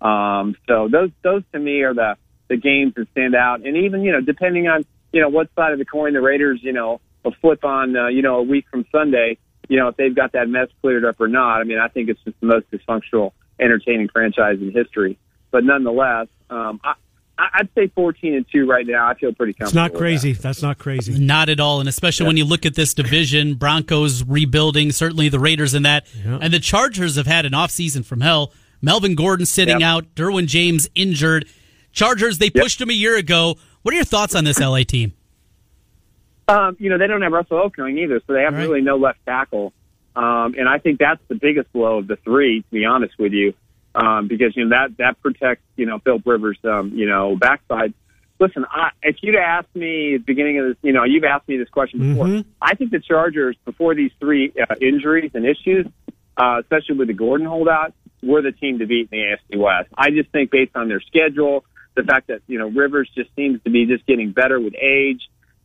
[0.00, 2.16] Um, so those those to me are the
[2.48, 3.66] the games that stand out.
[3.66, 6.60] And even you know, depending on you know what side of the coin the Raiders
[6.62, 9.38] you know will flip on uh, you know a week from Sunday.
[9.68, 11.60] You know if they've got that mess cleared up or not.
[11.60, 15.18] I mean, I think it's just the most dysfunctional, entertaining franchise in history.
[15.50, 16.94] But nonetheless, um, I,
[17.38, 19.06] I'd say 14 and two right now.
[19.06, 19.68] I feel pretty comfortable.
[19.68, 20.32] It's not with crazy.
[20.32, 21.16] That's not crazy.
[21.18, 25.38] Not at all, and especially when you look at this division, Broncos rebuilding, certainly the
[25.38, 26.38] Raiders in that, Yeah.
[26.42, 28.52] and the Chargers have had an offseason from hell.
[28.82, 29.88] Melvin Gordon sitting Yep.
[29.88, 31.46] out, Derwin James injured.
[31.92, 33.56] Chargers, they pushed him a year ago.
[33.82, 35.12] What are your thoughts on this LA team?
[36.48, 38.62] Um, you know, they don't have Russell Okung either, so they have Right.
[38.62, 39.72] really no left tackle.
[40.16, 43.32] Um, and I think that's the biggest blow of the three, to be honest with
[43.32, 43.52] you,
[43.98, 47.94] um, because you know that that protects you know Philip Rivers, um, you know backside.
[48.38, 51.48] listen, I, if you'd asked me at the beginning of this, you know, you've asked
[51.48, 52.26] me this question before.
[52.26, 52.48] Mm-hmm.
[52.62, 55.86] I think the Chargers, before these three uh, injuries and issues,
[56.36, 59.88] uh, especially with the Gordon holdout, were the team to beat in the AFC West.
[59.96, 61.64] I just think based on their schedule,
[61.96, 65.22] the fact that you know Rivers just seems to be just getting better with age.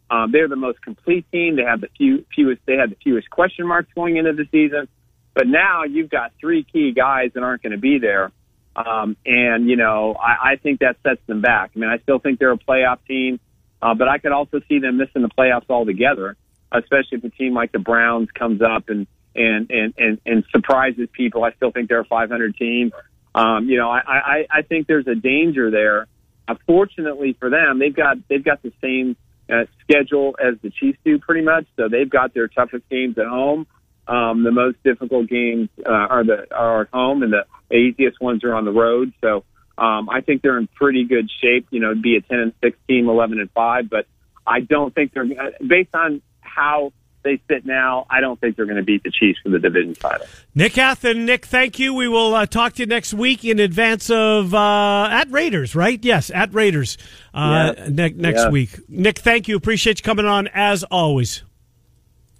[0.09, 1.55] Um, they're the most complete team.
[1.55, 2.61] They have the few, fewest.
[2.65, 4.87] They had the fewest question marks going into the season.
[5.33, 8.31] But now you've got three key guys that aren't going to be there.
[8.75, 11.71] Um, and, you know, I, I think that sets them back.
[11.75, 13.39] I mean, I still think they're a playoff team,
[13.81, 16.35] uh, but I could also see them missing the playoffs altogether,
[16.71, 21.07] especially if a team like the Browns comes up and, and, and, and, and surprises
[21.13, 21.43] people.
[21.43, 22.91] I still think they're a 500 team.
[23.35, 26.07] Um, you know, I, I, I think there's a danger there.
[26.47, 29.15] Uh, fortunately for them, they've got, they've got the same
[29.49, 31.65] uh, schedule as the Chiefs do pretty much.
[31.77, 33.67] So they've got their toughest games at home.
[34.07, 38.43] Um, the most difficult games uh, are the are at home, and the easiest ones
[38.43, 39.13] are on the road.
[39.21, 39.45] So
[39.77, 41.67] um, I think they're in pretty good shape.
[41.71, 43.89] You know, be a ten and six team, eleven and five.
[43.89, 44.05] But
[44.45, 45.25] I don't think they're
[45.65, 46.91] based on how
[47.23, 48.05] they sit now.
[48.09, 50.27] I don't think they're going to beat the Chiefs for the division title.
[50.53, 51.93] Nick Athan, Nick, thank you.
[51.93, 56.03] We will uh, talk to you next week in advance of uh, at Raiders, right?
[56.03, 56.97] Yes, at Raiders
[57.33, 57.87] uh, Yeah.
[57.89, 58.49] ne- next Yeah.
[58.49, 58.77] week.
[58.89, 59.55] Nick, thank you.
[59.55, 61.43] Appreciate you coming on as always.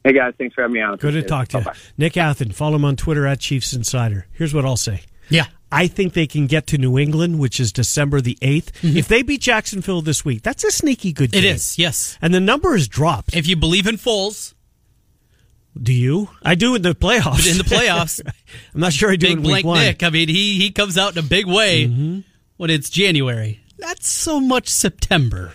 [0.03, 0.97] Hey guys, thanks for having me on.
[0.97, 1.63] Good to talk to you.
[1.63, 1.77] Bye-bye.
[1.97, 4.27] Nick Athan, follow him on Twitter at Chiefs Insider.
[4.33, 5.03] Here's what I'll say.
[5.29, 5.45] Yeah.
[5.71, 8.69] I think they can get to New England, which is December the 8th.
[8.97, 11.41] If they beat Jacksonville this week, that's a sneaky good Mm-hmm.
[11.41, 11.55] Game.
[11.55, 12.17] is, yes.
[12.21, 13.35] And the number has dropped.
[13.35, 14.53] If you believe in Foles,
[15.81, 16.29] do you?
[16.43, 17.37] I do in the playoffs.
[17.37, 18.19] But in the playoffs,
[18.75, 19.79] I'm not sure I do big in week blank one.
[19.79, 20.03] Nick.
[20.03, 22.19] I mean, he he comes out in a big way Mm-hmm.
[22.57, 23.61] when it's January.
[23.79, 25.53] Not so much September.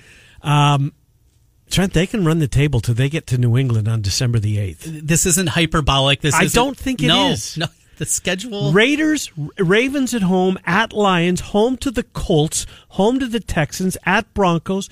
[1.70, 4.56] Trent, they can run the table till they get to New England on December the
[4.56, 5.06] 8th.
[5.06, 6.20] This isn't hyperbolic.
[6.20, 7.56] This I don't think it no, is.
[7.56, 7.66] No,
[7.98, 8.72] the schedule.
[8.72, 14.32] Raiders, Ravens at home, at Lions, home to the Colts, home to the Texans, at
[14.34, 14.88] Broncos,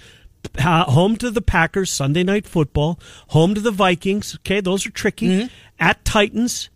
[0.59, 4.35] uh, home to the Packers, Sunday night football, home to the Vikings.
[4.37, 5.29] Okay, those are tricky.
[5.29, 5.47] Mm-hmm.
[5.79, 6.69] At Titans,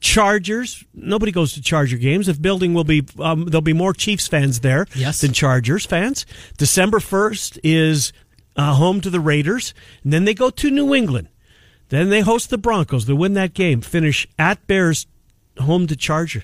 [0.00, 0.84] Chargers.
[0.94, 2.26] Nobody goes to Charger games.
[2.26, 5.20] The building will be um, there'll be more Chiefs fans there Yes.
[5.20, 6.24] than Chargers fans.
[6.56, 8.12] December first is
[8.58, 9.72] uh, home to the Raiders,
[10.04, 11.28] and then they go to New England.
[11.88, 13.06] Then they host the Broncos.
[13.06, 13.80] They win that game.
[13.80, 15.06] Finish at Bears,
[15.58, 16.42] home to Charger.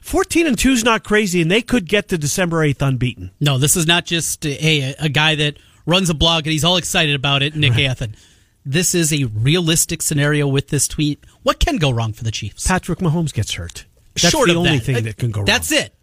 [0.00, 3.32] Fourteen and two is not crazy, and they could get to December eighth unbeaten.
[3.40, 6.76] No, this is not just a, a guy that runs a blog and he's all
[6.76, 8.14] excited about it, Nick Athan.
[8.64, 11.24] This is a realistic scenario with this tweet.
[11.42, 12.66] What can go wrong for the Chiefs?
[12.66, 13.86] Patrick Mahomes gets hurt.
[14.14, 14.84] That's Short the only that.
[14.84, 15.46] thing that can go wrong.
[15.46, 15.94] That's it.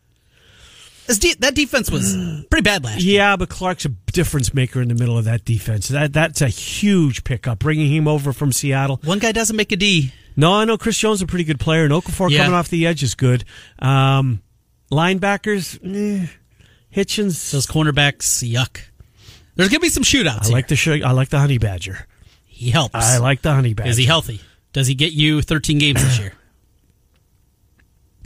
[1.07, 2.15] De- that defense was
[2.49, 3.17] pretty bad last year.
[3.17, 5.89] Yeah, but Clark's a difference maker in the middle of that defense.
[5.89, 8.99] That that's a huge pickup, bringing him over from Seattle.
[9.03, 10.13] One guy doesn't make a D.
[10.37, 12.39] No, I know Chris Jones is a pretty good player, and Okafor Yeah.
[12.39, 13.43] coming off the edge is good.
[13.79, 14.41] Um,
[14.91, 16.27] linebackers, eh,
[16.95, 17.51] Hitchens.
[17.51, 18.79] Those cornerbacks, yuck.
[19.55, 20.47] There's gonna be some shootouts.
[20.47, 22.07] I like the sh- I like the honey badger.
[22.45, 22.95] He helps.
[22.95, 23.89] I like the honey badger.
[23.89, 24.39] Is he healthy?
[24.71, 26.33] Does he get you 13 games this year?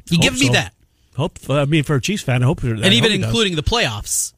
[0.09, 0.53] You Hope give me so.
[0.53, 0.73] that,
[1.17, 1.37] Hope.
[1.49, 2.63] I mean, for a Chiefs fan, I hope.
[2.63, 4.33] and even including the playoffs,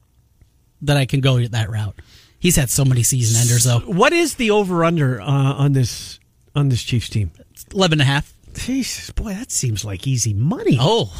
[0.82, 1.94] that I can go that route.
[2.38, 3.80] He's had so many season enders though.
[3.80, 6.18] what is the over under uh, on this
[6.54, 7.30] on this Chiefs team?
[7.72, 8.32] 11 and a half.
[8.54, 10.76] Jesus, boy, that seems like easy money.
[10.80, 11.12] Oh,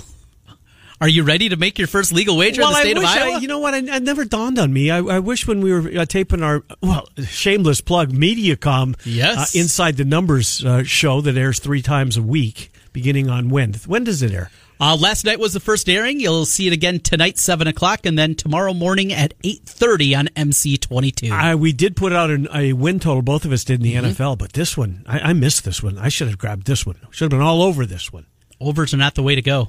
[1.00, 3.02] are you ready to make your first legal wager well, in the state I of
[3.04, 3.36] wish Iowa?
[3.36, 3.72] I, you know what?
[3.74, 4.90] I, it never dawned on me.
[4.90, 9.54] I, I wish when we were uh, taping our well, shameless plug, MediaCom, Yes.
[9.54, 13.74] uh, inside the numbers uh, show that airs three times a week, beginning on when?
[13.86, 14.50] When does it air?
[14.80, 16.20] Uh, last night was the first airing.
[16.20, 20.28] You'll see it again tonight, seven o'clock, and then tomorrow morning at eight thirty on
[20.36, 21.30] MC twenty two.
[21.58, 23.20] We did put out an, a win total.
[23.22, 24.22] Both of us did in the Mm-hmm.
[24.22, 25.98] NFL, but this one, I, I missed this one.
[25.98, 26.96] I should have grabbed this one.
[27.10, 28.24] Should have been all over this one.
[28.60, 29.68] Overs are not the way to go.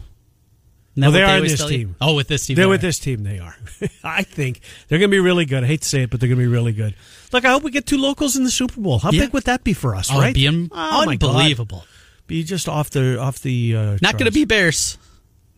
[0.98, 1.78] Well, they are always this tell you?
[1.78, 1.96] team.
[2.02, 3.24] Oh, with this team, They're they with this team.
[3.24, 3.56] They are.
[4.04, 5.64] I think they're going to be really good.
[5.64, 6.96] I hate to say it, but they're going to be really good.
[7.32, 9.00] Look, I hope we get two locals in the Super Bowl.
[9.00, 9.22] How Yeah.
[9.22, 10.10] big would that be for us?
[10.12, 10.36] Oh, right?
[10.36, 11.86] be un- Oh, unbelievable.
[12.28, 13.76] Be just off the off the.
[13.76, 14.98] Uh, Not going to be Bears.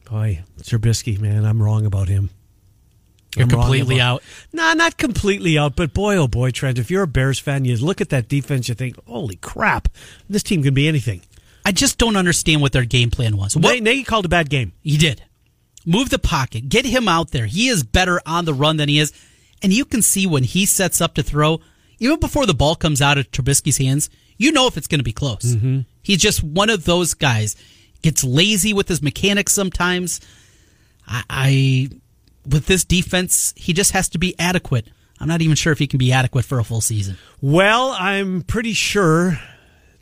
[0.09, 2.29] Boy, Trubisky, man, I'm wrong about him.
[3.35, 4.23] You're I'm completely about- out.
[4.51, 7.75] Nah, not completely out, but boy, oh boy, Trent, if you're a Bears fan, you
[7.77, 9.87] look at that defense, you think, holy crap,
[10.29, 11.21] this team can be anything.
[11.65, 13.55] I just don't understand what their game plan was.
[13.55, 13.81] What?
[13.81, 14.73] Nagy called a bad game.
[14.81, 15.23] he did,
[15.85, 17.45] move the pocket, get him out there.
[17.47, 19.13] He is better on the run than he is,
[19.63, 21.59] and you can see when he sets up to throw,
[21.99, 25.03] even before the ball comes out of Trubisky's hands, you know if it's going to
[25.03, 25.55] be close.
[25.55, 25.79] Mm-hmm.
[26.03, 27.55] He's just one of those guys.
[28.03, 30.21] Gets lazy with his mechanics sometimes.
[31.07, 31.89] I, I
[32.47, 34.87] with this defense, he just has to be adequate.
[35.19, 37.17] I'm not even sure if he can be adequate for a full season.
[37.41, 39.39] Well, I'm pretty sure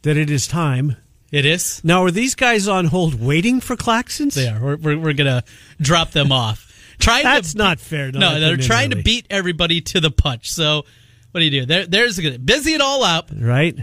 [0.02, 0.98] that it is time.
[1.32, 1.82] It is.
[1.84, 4.34] Now, are these guys on hold waiting for Claxons?
[4.34, 4.60] They are.
[4.60, 5.44] We're, we're, we're going to
[5.80, 6.96] drop them off.
[7.00, 8.12] trying That's to not fair.
[8.12, 10.52] no, they're trying to beat everybody to the punch.
[10.52, 10.84] So
[11.32, 11.66] what do you do?
[11.66, 13.78] There, there's a good busy it all out, right.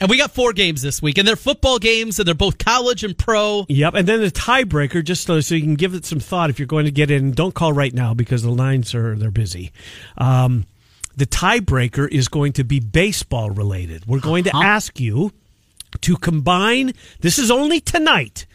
[0.00, 3.04] And we got four games this week, and they're football games, and they're both college
[3.04, 3.66] and pro.
[3.68, 6.58] Yep, and then the tiebreaker, just so, so you can give it some thought if
[6.58, 7.32] you're going to get in.
[7.32, 9.72] Don't call right now because the lines are they're busy.
[10.18, 10.66] Um,
[11.16, 14.06] the tiebreaker is going to be baseball related.
[14.06, 15.32] We're going to ask you
[16.02, 16.92] to combine.
[17.20, 18.46] This is only tonight,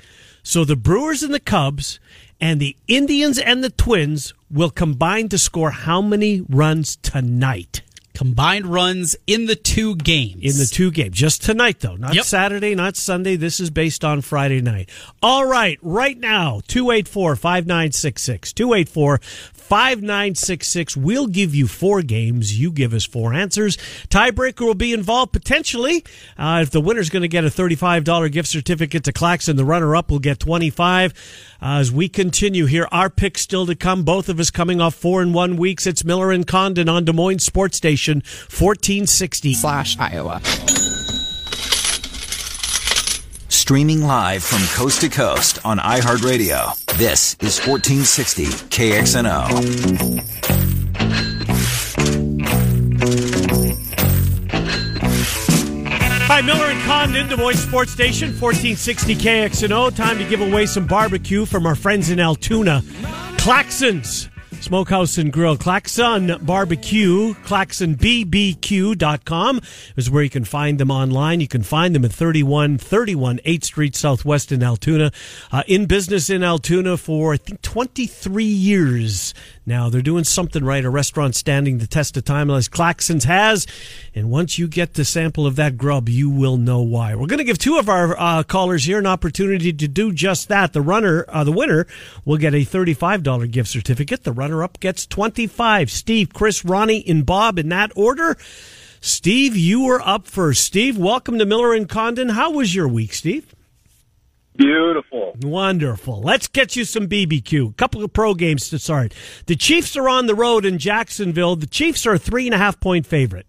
[0.43, 1.99] so the Brewers and the Cubs
[2.39, 7.81] and the Indians and the Twins will combine to score how many runs tonight?
[8.13, 10.43] Combined runs in the two games.
[10.43, 11.15] in the two games.
[11.15, 11.95] Just tonight, though.
[11.95, 12.25] Not Yep.
[12.25, 13.35] Saturday, not Sunday.
[13.35, 14.89] This is based on Friday night.
[15.23, 18.53] All right, right now, 284 5966.
[18.53, 19.19] 284
[19.53, 20.97] 5966.
[20.97, 22.59] We'll give you four games.
[22.59, 23.77] You give us four answers.
[24.09, 26.03] Tiebreaker will be involved potentially.
[26.37, 29.95] Uh, if the winner's going to get a $35 gift certificate to Claxon, the runner
[29.95, 31.15] up will get 25 uh,
[31.63, 34.01] As we continue here, our picks still to come.
[34.03, 35.85] Both of us coming off four and one weeks.
[35.85, 39.53] It's Miller and Condon on Des Moines Sports Station, 1460.
[39.53, 40.41] slash Iowa.
[43.49, 46.83] Streaming live from coast to coast on iHeartRadio.
[46.97, 50.80] This is 1460 KXNO.
[56.43, 59.95] Miller and Condon, Des Moines Sports Station, 1460 KXNO.
[59.95, 62.81] Time to give away some barbecue from our friends in Altoona.
[63.37, 64.29] Claxons
[64.61, 65.57] Smokehouse and Grill.
[65.57, 69.61] Claxon Barbecue, claxonbbq.com
[69.95, 71.41] is where you can find them online.
[71.41, 75.11] You can find them at 3131 8th Street Southwest in Altoona.
[75.51, 79.33] Uh, in business in Altoona for, I think, 23 years
[79.71, 79.89] now.
[79.89, 80.83] They're doing something right.
[80.83, 83.65] A restaurant standing the test of time as Claxons has.
[84.13, 87.15] And once you get the sample of that grub, you will know why.
[87.15, 90.49] We're going to give two of our uh, callers here an opportunity to do just
[90.49, 90.73] that.
[90.73, 91.87] The runner, uh, the winner,
[92.25, 94.25] will get a $35 gift certificate.
[94.25, 95.89] The runner up gets 25.
[95.89, 98.37] Steve, Chris, Ronnie, and Bob in that order.
[98.99, 100.65] Steve, you were up first.
[100.65, 102.29] Steve, welcome to Miller and Condon.
[102.29, 103.55] How was your week, Steve?
[104.55, 105.35] Beautiful.
[105.41, 106.21] Wonderful.
[106.21, 107.71] Let's get you some BBQ.
[107.71, 109.13] A couple of pro games to start.
[109.45, 111.55] The Chiefs are on the road in Jacksonville.
[111.55, 113.47] The Chiefs are a three and a half point favorite.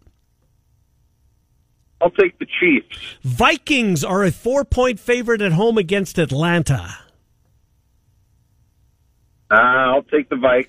[2.01, 2.99] I'll take the Chiefs.
[3.23, 6.97] Vikings are a four point favorite at home against Atlanta.
[9.51, 10.69] Uh, I'll take the Vikes.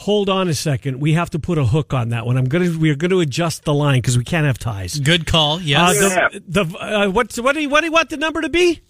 [0.00, 1.00] Hold on a second.
[1.00, 2.36] We have to put a hook on that one.
[2.36, 2.76] I'm gonna.
[2.76, 4.98] We're going to adjust the line because we can't have ties.
[4.98, 5.54] Good call.
[5.54, 8.50] Uh, the, the uh, what's what do you what do you want the number to
[8.50, 8.82] be?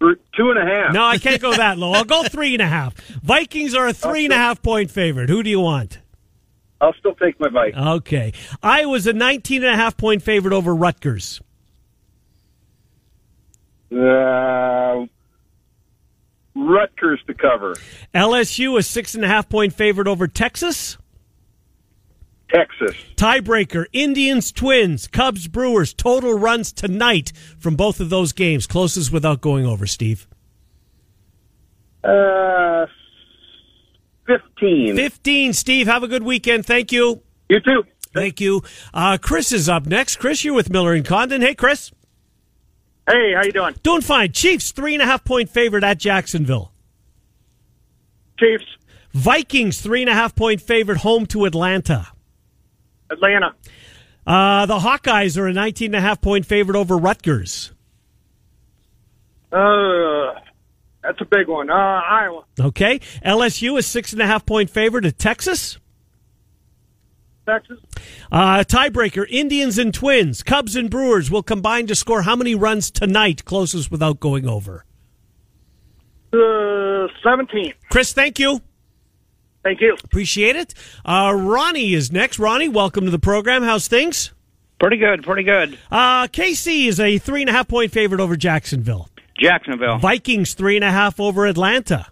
[0.00, 0.94] Two and a half.
[0.94, 1.92] No, I can't go that low.
[1.92, 2.96] I'll go three and a half.
[2.96, 5.28] Vikings are a three and a half point favorite.
[5.28, 5.98] Who do you want?
[6.80, 7.76] I'll still take my Vikes.
[7.98, 8.32] Okay.
[8.62, 11.42] Iowa's a 19 and a half point favorite over Rutgers.
[13.92, 15.04] Uh,
[16.54, 17.74] Rutgers to cover.
[18.14, 20.96] LSU a six and a half point favorite over Texas.
[22.52, 22.96] Texas.
[23.16, 28.66] Tiebreaker, Indians, Twins, Cubs, Brewers, total runs tonight from both of those games.
[28.66, 30.26] Closest without going over, Steve.
[32.02, 32.86] Uh,
[34.26, 34.96] 15.
[34.96, 35.52] 15.
[35.52, 36.66] Steve, have a good weekend.
[36.66, 37.22] Thank you.
[37.48, 37.84] You too.
[38.12, 38.62] Thank you.
[38.92, 40.16] Uh, Chris is up next.
[40.16, 41.42] Chris, you're with Miller and Condon.
[41.42, 41.92] Hey, Chris.
[43.08, 43.74] Hey, how you doing?
[43.82, 44.32] Doing fine.
[44.32, 46.72] Chiefs, three and a half point favorite at Jacksonville.
[48.38, 48.64] Chiefs.
[49.12, 52.08] Vikings, three and a half point favorite home to Atlanta.
[53.10, 53.54] Atlanta.
[54.26, 57.72] Uh, the Hawkeyes are a 19 and a half point favorite over Rutgers.
[59.52, 60.34] Uh,
[61.02, 61.70] that's a big one.
[61.70, 62.44] Uh, Iowa.
[62.60, 63.00] Okay.
[63.24, 65.78] LSU is six and a half point favorite at Texas.
[67.46, 67.78] Texas.
[68.30, 72.90] Uh, tiebreaker, Indians and Twins, Cubs and Brewers will combine to score how many runs
[72.90, 74.84] tonight, closest without going over?
[76.32, 77.74] Uh, 17.
[77.90, 78.60] Chris, thank you.
[79.62, 79.96] Thank you.
[80.04, 80.74] Appreciate it.
[81.04, 82.38] Uh, Ronnie is next.
[82.38, 83.62] Ronnie, welcome to the program.
[83.62, 84.32] How's things?
[84.78, 85.78] Pretty good, pretty good.
[85.90, 89.08] Uh, KC is a three and a half point favorite over Jacksonville.
[89.38, 92.06] Jacksonville, Vikings, three and a half over Atlanta.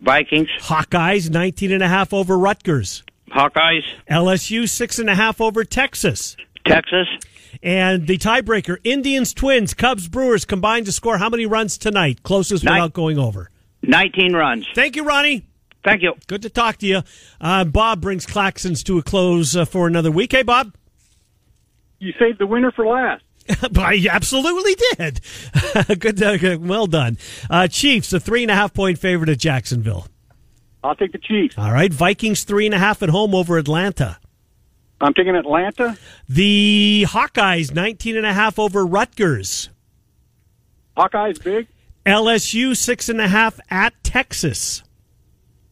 [0.00, 3.02] Vikings, Hawkeyes, 19 and a half over Rutgers.
[3.30, 6.36] Hawkeyes, LSU, six and a half over Texas.
[6.66, 7.06] Texas,
[7.62, 12.22] And the tiebreaker, Indians, Twins, Cubs, Brewers combined to score how many runs tonight?
[12.22, 12.74] Closest Nine.
[12.74, 13.50] without going over.
[13.82, 14.66] 19 runs.
[14.74, 15.46] Thank you, Ronnie.
[15.86, 16.14] Thank you.
[16.26, 17.02] Good to talk to you.
[17.40, 20.32] Uh, Bob brings Claxons to a close uh, for another week.
[20.32, 20.74] Hey, Bob.
[22.00, 23.22] You saved the winner for last.
[23.76, 25.20] I absolutely did.
[26.00, 27.18] good, uh, good, well done.
[27.48, 30.08] Uh, Chiefs, a three and a half point favorite at Jacksonville.
[30.82, 31.54] I'll take the Chiefs.
[31.56, 34.18] All right, Vikings three and a half at home over Atlanta.
[35.00, 35.96] I'm taking Atlanta.
[36.28, 39.70] The Hawkeyes 19 and a half over Rutgers.
[40.96, 41.68] Hawkeyes big.
[42.04, 44.82] LSU six and a half at Texas.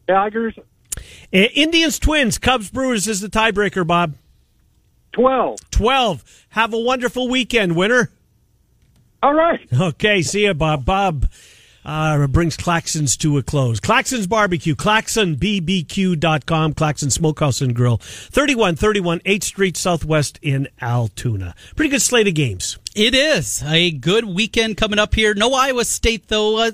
[0.07, 1.01] Tigers Uh,
[1.31, 4.15] Indians Twins, Cubs Brewers is the tiebreaker, Bob.
[5.13, 5.69] 12.
[5.71, 6.45] 12.
[6.49, 8.11] Have a wonderful weekend, winner.
[9.23, 9.59] All right.
[9.73, 10.85] Okay, see you, Bob.
[10.85, 11.27] Bob
[11.83, 13.79] uh, brings Claxons to a close.
[13.79, 21.55] Claxons Barbecue, ClaxonBBQ.com, Claxon Smokehouse and Grill, 3131 8th Street Southwest in Altoona.
[21.75, 22.77] Pretty good slate of games.
[22.95, 25.33] It is a good weekend coming up here.
[25.33, 26.59] No Iowa State, though.
[26.67, 26.71] A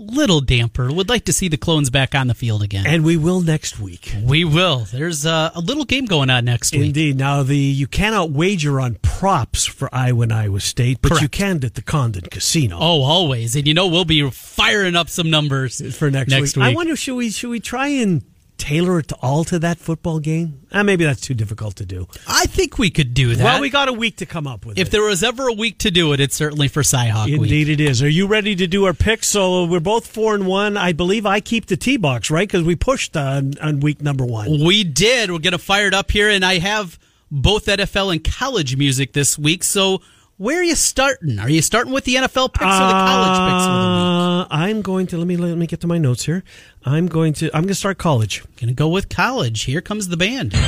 [0.00, 0.92] little damper.
[0.92, 2.86] Would like to see the clones back on the field again.
[2.86, 4.14] And we will next week.
[4.22, 4.80] we will.
[4.90, 6.86] There's uh, a little game going on next week.
[6.86, 7.18] Indeed.
[7.18, 11.64] Now, the you cannot wager on props for Iowa and Iowa State, but you can
[11.64, 12.76] at the Condon Casino.
[12.78, 13.56] Oh, always.
[13.56, 16.64] And you know we'll be firing up some numbers for next, next week.
[16.64, 16.72] week.
[16.72, 18.22] I wonder should we should we try and
[18.60, 20.66] tailor it all to that football game?
[20.70, 22.06] Uh, maybe that's too difficult to do.
[22.28, 23.42] I think we could do that.
[23.42, 24.90] Well, we got a week to come up with if it.
[24.90, 27.40] there was ever a week to do it, it's certainly for Cyhawk Week.
[27.40, 28.02] Indeed, it is.
[28.02, 29.28] Are you ready to do our picks?
[29.28, 30.76] So we're both four and one.
[30.76, 32.46] I believe I keep the T box, right?
[32.46, 34.64] Because we pushed on, on week number one.
[34.64, 35.30] We did.
[35.30, 36.98] We're going to fire it up here, and I have
[37.30, 39.64] both NFL and college music this week.
[39.64, 40.02] So
[40.40, 41.38] where are you starting?
[41.38, 44.00] Are you starting with the NFL picks or the college picks for the week?
[44.00, 46.42] Uh, I'm going to let me let me get to my notes here.
[46.82, 48.42] I'm going to I'm going to start college.
[48.56, 49.64] Going to go with college.
[49.64, 50.52] Here comes the band.
[50.54, 50.58] I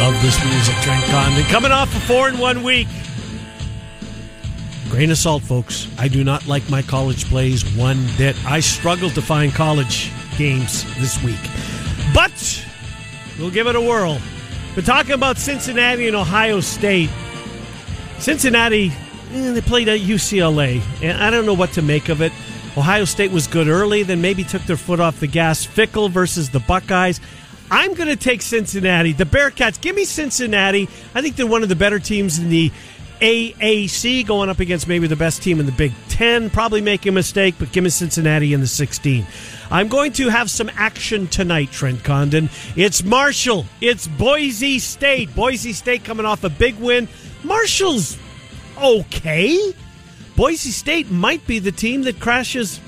[0.00, 1.44] love this music, Trent Condon.
[1.44, 2.88] Coming off a four in one week.
[4.90, 5.86] Grain of salt, folks.
[5.96, 8.34] I do not like my college plays one bit.
[8.44, 11.38] I struggled to find college games this week.
[12.12, 12.66] But
[13.38, 14.18] we'll give it a whirl.
[14.76, 17.08] We're talking about Cincinnati and Ohio State.
[18.18, 18.90] Cincinnati,
[19.32, 22.32] eh, they played at UCLA, and I don't know what to make of it.
[22.76, 25.64] Ohio State was good early, then maybe took their foot off the gas.
[25.64, 27.20] Fickell versus the Buckeyes.
[27.70, 29.12] I'm going to take Cincinnati.
[29.12, 30.88] The Bearcats, give me Cincinnati.
[31.14, 32.72] I think they're one of the better teams in the
[33.24, 36.50] AAC, going up against maybe the best team in the Big Ten.
[36.50, 39.26] Probably making a mistake, but give me Cincinnati in the 16.
[39.70, 42.50] I'm going to have some action tonight, Trent Condon.
[42.76, 43.64] It's Marshall.
[43.80, 45.34] It's Boise State.
[45.34, 47.08] Boise State coming off a big win.
[47.42, 48.18] Marshall's
[48.76, 49.72] okay.
[50.36, 52.78] Boise State might be the team that crashes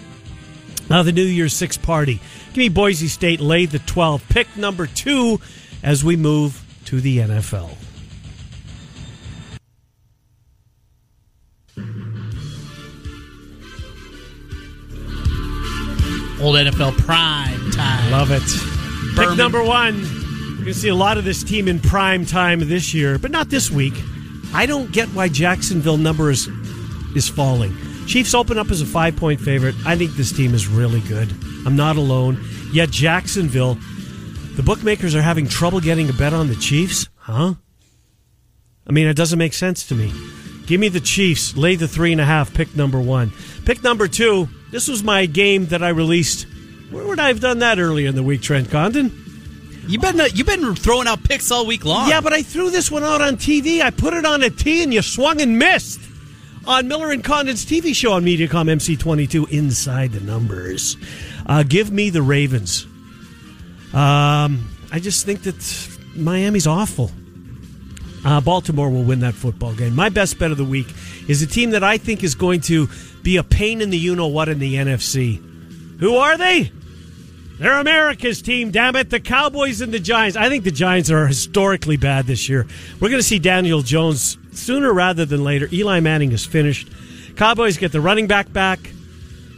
[0.91, 2.20] uh, the New Year's Six party.
[2.49, 4.28] Give me Boise State, lay the 12.
[4.28, 5.41] Pick number two
[5.82, 7.86] as we move to the NFL.
[16.41, 18.11] Old NFL prime time.
[18.11, 18.43] Love it.
[19.16, 20.03] Pick number one.
[20.03, 23.30] We're going to see a lot of this team in prime time this year, but
[23.30, 23.95] not this week.
[24.53, 26.49] I don't get why Jacksonville number is,
[27.14, 27.74] is falling.
[28.07, 29.74] Chiefs open up as a five point favorite.
[29.87, 31.30] I think this team is really good.
[31.66, 32.45] I'm not alone.
[32.72, 33.78] Yet Jacksonville,
[34.55, 37.09] the bookmakers are having trouble getting a bet on the Chiefs.
[37.16, 37.55] Huh?
[38.87, 40.12] I mean, it doesn't make sense to me.
[40.66, 41.57] Give me the Chiefs.
[41.57, 42.55] Lay the three and a half.
[42.55, 43.32] Pick number one.
[43.64, 44.49] Pick number two.
[44.71, 46.47] This was my game that I released.
[46.91, 49.23] Where would I have done that earlier in the week, Trent Condon?
[49.89, 52.09] You've been uh, you've been throwing out picks all week long.
[52.09, 53.81] Yeah, but I threw this one out on TV.
[53.81, 56.01] I put it on a tee and you swung and missed
[56.67, 60.97] on Miller and Condon's TV show on Mediacom MC22 Inside the Numbers.
[61.47, 62.85] Uh, give me the Ravens.
[63.95, 65.55] Um, I just think that
[66.17, 67.12] Miami's awful.
[68.25, 69.95] Uh, Baltimore will win that football game.
[69.95, 70.93] My best bet of the week
[71.29, 72.89] is a team that I think is going to
[73.27, 75.43] be a pain in the you know what in the NFC.
[75.99, 76.70] Who are they?
[77.59, 79.11] They're America's team, damn it.
[79.11, 80.37] The Cowboys and the Giants.
[80.37, 82.68] I think the Giants are historically bad this year.
[83.01, 85.68] We're going to see Daniel Jones sooner rather than later.
[85.72, 86.89] Eli Manning is finished.
[87.35, 88.79] Cowboys get the running back back.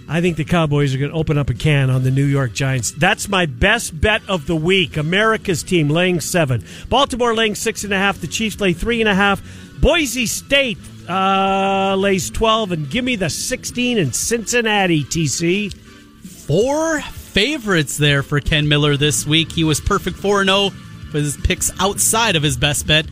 [0.08, 2.54] I think the Cowboys are going to open up a can on the New York
[2.54, 2.92] Giants.
[2.92, 4.96] That's my best bet of the week.
[4.96, 6.64] America's team laying seven.
[6.88, 8.22] Baltimore laying six and a half.
[8.22, 9.42] The Chiefs lay three and a half.
[9.78, 10.78] Boise State
[11.08, 12.72] uh, lays 12.
[12.72, 15.74] And give me the 16 in Cincinnati, TC.
[15.74, 19.52] Four favorites there for Ken Miller this week.
[19.52, 20.70] He was perfect 4 0
[21.12, 23.06] with his picks outside of his best bet.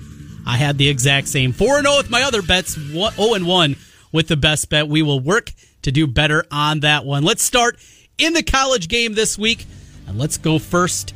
[0.46, 3.76] I had the exact same 4 0 with my other bets, 0 1
[4.12, 4.88] with the best bet.
[4.88, 7.22] We will work to do better on that one.
[7.24, 7.78] Let's start
[8.18, 9.66] in the college game this week.
[10.06, 11.14] And let's go first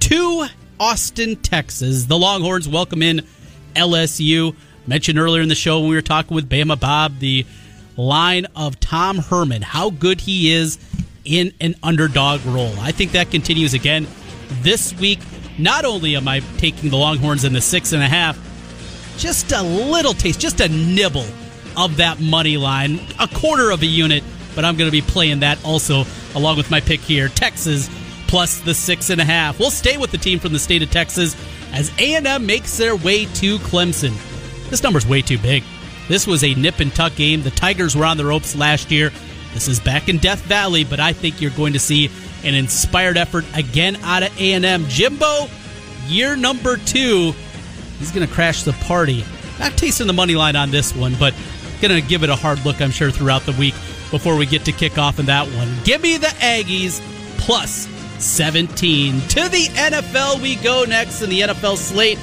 [0.00, 0.46] to
[0.78, 2.04] Austin, Texas.
[2.04, 3.26] The Longhorns welcome in
[3.74, 4.54] LSU.
[4.86, 7.46] Mentioned earlier in the show when we were talking with Bama Bob, the
[7.96, 10.78] line of Tom Herman, how good he is
[11.24, 12.74] in an underdog role.
[12.80, 14.06] I think that continues again
[14.62, 15.20] this week.
[15.58, 18.38] Not only am I taking the Longhorns in the six and a half,
[19.16, 21.26] just a little taste, just a nibble
[21.76, 24.22] of that money line, a quarter of a unit,
[24.54, 26.04] but I'm going to be playing that also
[26.34, 27.88] along with my pick here, Texas
[28.26, 29.60] plus the six and a half.
[29.60, 31.36] We'll stay with the team from the state of Texas
[31.72, 34.12] as A&M makes their way to Clemson.
[34.70, 35.62] This number's way too big.
[36.08, 37.42] This was a nip and tuck game.
[37.42, 39.10] The Tigers were on the ropes last year.
[39.54, 42.10] This is back in Death Valley, but I think you're going to see
[42.42, 44.84] an inspired effort again out of A&M.
[44.88, 45.46] Jimbo,
[46.06, 47.32] year number two,
[47.98, 49.24] he's going to crash the party.
[49.58, 51.34] Not tasting the money line on this one, but
[51.80, 53.74] going to give it a hard look, I'm sure, throughout the week
[54.10, 55.68] before we get to kick off in that one.
[55.84, 57.00] Give me the Aggies
[57.38, 57.86] plus
[58.18, 59.20] 17.
[59.20, 62.18] To the NFL we go next in the NFL slate.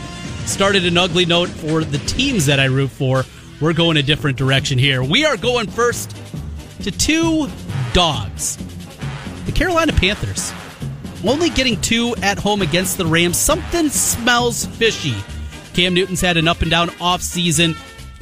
[0.45, 3.25] Started an ugly note for the teams that I root for.
[3.59, 5.03] We're going a different direction here.
[5.03, 6.15] We are going first
[6.81, 7.47] to two
[7.93, 8.57] dogs.
[9.45, 10.51] The Carolina Panthers.
[11.23, 13.37] Only getting two at home against the Rams.
[13.37, 15.15] Something smells fishy.
[15.73, 17.75] Cam Newton's had an up and down off season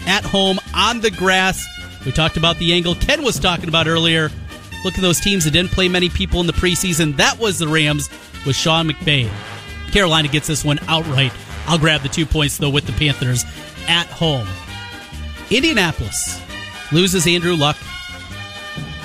[0.06, 1.66] at home on the grass.
[2.06, 4.30] We talked about the angle Ken was talking about earlier.
[4.84, 7.18] Look at those teams that didn't play many people in the preseason.
[7.18, 8.10] That was the Rams
[8.46, 9.30] with Sean McVay.
[9.92, 11.34] Carolina gets this one outright.
[11.70, 13.46] I'll grab the two points, though, with the Panthers
[13.88, 14.48] at home.
[15.52, 16.42] Indianapolis
[16.92, 17.78] loses Andrew Luck.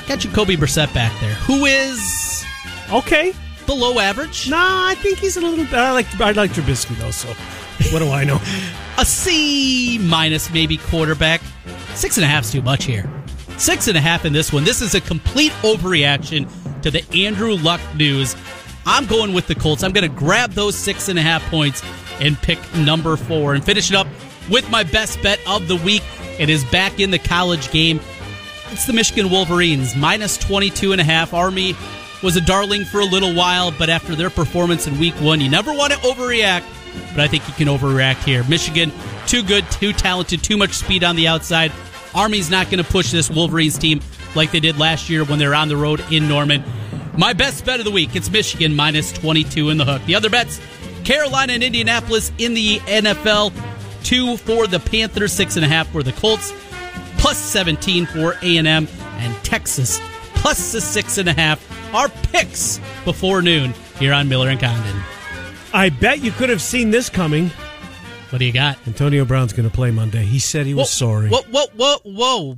[0.08, 2.44] Got Jacoby Brissett back there, who is
[2.90, 3.32] Okay.
[3.66, 4.48] below average.
[4.50, 5.66] Nah, I think he's a little.
[5.76, 7.10] I like I like Trubisky though.
[7.10, 7.28] So
[7.92, 8.40] what do I know?
[8.98, 11.40] a C minus maybe quarterback.
[11.94, 13.10] Six and a half's too much here.
[13.56, 14.64] Six and a half in this one.
[14.64, 16.48] This is a complete overreaction
[16.82, 18.36] to the Andrew Luck news.
[18.84, 19.82] I'm going with the Colts.
[19.82, 21.80] I'm going to grab those six and a half points
[22.20, 24.06] and pick number four and finish it up
[24.50, 26.02] with my best bet of the week.
[26.38, 28.00] It is back in the college game.
[28.70, 31.32] It's the Michigan Wolverines, minus 22 and a half.
[31.32, 31.76] Army
[32.22, 35.48] was a darling for a little while, but after their performance in week one, you
[35.48, 36.64] never want to overreact
[37.10, 38.44] but I think you can overreact here.
[38.44, 38.92] Michigan,
[39.26, 41.72] too good, too talented, too much speed on the outside.
[42.14, 44.00] Army's not going to push this Wolverines team
[44.34, 46.62] like they did last year when they were on the road in Norman.
[47.16, 50.04] My best bet of the week, it's Michigan minus 22 in the hook.
[50.06, 50.60] The other bets,
[51.04, 53.52] Carolina and Indianapolis in the NFL,
[54.02, 56.52] two for the Panthers, six and a half for the Colts,
[57.18, 60.00] plus 17 for A&M, and Texas
[60.44, 61.58] plus the six and a half.
[61.94, 65.00] Our picks before noon here on Miller and Condon.
[65.72, 67.50] I bet you could have seen this coming.
[68.28, 68.76] What do you got?
[68.86, 70.24] Antonio Brown's going to play Monday.
[70.24, 71.30] He said he was sorry.
[71.30, 72.56] Whoa, whoa, whoa, whoa!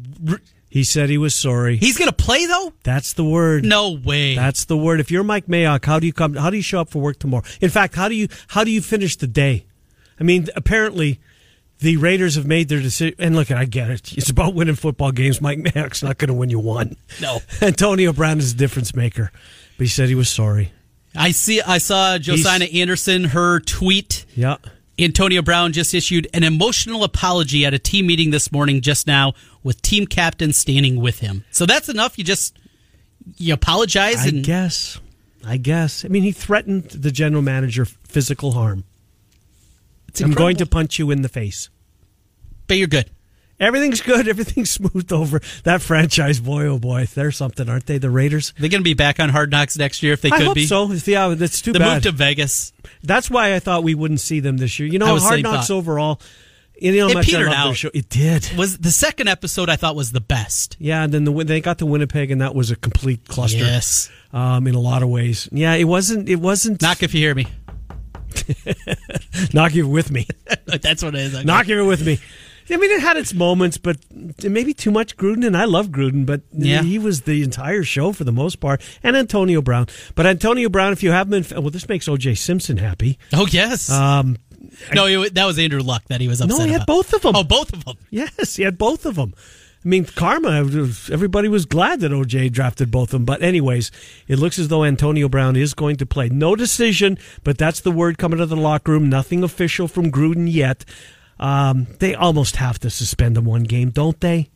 [0.76, 1.78] He said he was sorry.
[1.78, 2.70] He's gonna play though?
[2.82, 3.64] That's the word.
[3.64, 4.34] No way.
[4.36, 5.00] That's the word.
[5.00, 6.34] If you're Mike Mayock, how do you come?
[6.34, 7.44] How do you show up for work tomorrow?
[7.62, 9.64] In fact, how do you how do you finish the day?
[10.20, 11.18] I mean, apparently,
[11.78, 13.14] the Raiders have made their decision.
[13.18, 14.18] And look, I get it.
[14.18, 15.40] It's about winning football games.
[15.40, 16.96] Mike Mayock's not going to win you one.
[17.22, 17.38] No.
[17.62, 19.32] Antonio Brown is a difference maker,
[19.78, 20.72] but he said he was sorry.
[21.14, 21.62] I see.
[21.62, 24.26] I saw Josina Anderson her tweet.
[24.34, 24.56] Yeah.
[24.98, 29.34] Antonio Brown just issued an emotional apology at a team meeting this morning, just now,
[29.62, 31.44] with team captain standing with him.
[31.50, 32.18] So that's enough.
[32.18, 32.58] You just
[33.36, 34.98] you apologize I and guess.
[35.44, 36.04] I guess.
[36.04, 38.84] I mean, he threatened the general manager physical harm.
[40.20, 41.68] I'm going to punch you in the face.
[42.66, 43.10] But you're good.
[43.58, 44.28] Everything's good.
[44.28, 45.40] Everything's smoothed over.
[45.64, 47.98] That franchise, boy, oh boy, they're something, aren't they?
[47.98, 48.52] The Raiders.
[48.58, 50.54] They're going to be back on Hard Knocks next year if they I could hope
[50.54, 50.66] be.
[50.66, 50.90] so.
[50.92, 51.94] Yeah, that's too The bad.
[51.94, 52.72] move to Vegas.
[53.02, 54.88] That's why I thought we wouldn't see them this year.
[54.88, 55.74] You know, Hard Knocks thought.
[55.74, 56.20] overall.
[56.78, 57.82] You know It petered out.
[57.94, 58.50] It did.
[58.58, 60.76] Was the second episode I thought was the best.
[60.78, 63.56] Yeah, and then the, they got to Winnipeg, and that was a complete cluster.
[63.56, 64.10] Yes.
[64.34, 65.48] Um, in a lot of ways.
[65.50, 66.28] Yeah, it wasn't.
[66.28, 66.82] It wasn't.
[66.82, 67.46] Knock if you hear me.
[69.54, 70.26] knock you with me.
[70.66, 71.44] That's what it is.
[71.46, 72.18] knock you with me.
[72.70, 73.96] I mean, it had its moments, but
[74.42, 75.46] maybe too much Gruden.
[75.46, 76.82] And I love Gruden, but Yeah.
[76.82, 78.82] he was the entire show for the most part.
[79.02, 82.34] And Antonio Brown, but Antonio Brown, if you haven't been, well, this makes O.J.
[82.34, 83.18] Simpson happy.
[83.32, 83.90] Oh yes.
[83.90, 84.36] Um,
[84.94, 86.86] no, it, that was Andrew Luck that he was upset no, he had about.
[86.88, 87.36] both of them.
[87.36, 87.96] Oh, both of them.
[88.10, 89.32] Yes, he had both of them.
[89.84, 90.50] I mean, karma.
[91.12, 93.24] Everybody was glad that OJ drafted both of them.
[93.24, 93.92] But anyways,
[94.26, 96.28] it looks as though Antonio Brown is going to play.
[96.28, 99.08] No decision, but that's the word coming to the locker room.
[99.08, 100.84] Nothing official from Gruden yet.
[101.38, 104.48] Um, they almost have to suspend him one game, don't they?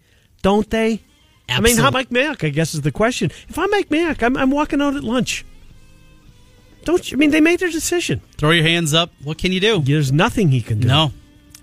[0.43, 1.03] Don't they?
[1.49, 2.45] I mean, how Mike Mayock?
[2.47, 3.31] I guess is the question.
[3.49, 5.45] If I'm Mike Mayock, I'm, I'm walking out at lunch.
[6.85, 7.17] Don't you?
[7.17, 8.21] I mean, they made their decision.
[8.37, 9.11] Throw your hands up.
[9.23, 9.81] What can you do?
[9.81, 10.89] There's nothing he can do.
[10.89, 11.13] No.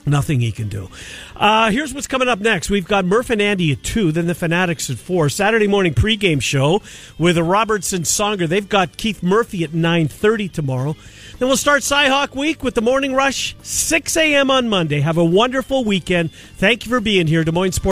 [0.06, 0.90] Nothing he can do.
[1.36, 2.70] Uh, here's what's coming up next.
[2.70, 5.28] We've got Murph and Andy at 2, then the Fanatics at 4.
[5.28, 6.82] Saturday morning pregame show
[7.18, 8.48] with a Robertson Songer.
[8.48, 10.96] They've got Keith Murphy at 9.30 tomorrow.
[11.40, 14.50] Then we'll start Cyhawk Week with the Morning Rush, 6 a.m.
[14.50, 15.02] on Monday.
[15.02, 16.32] Have a wonderful weekend.
[16.34, 17.44] Thank you for being here.
[17.44, 17.86] Des Moines Sports.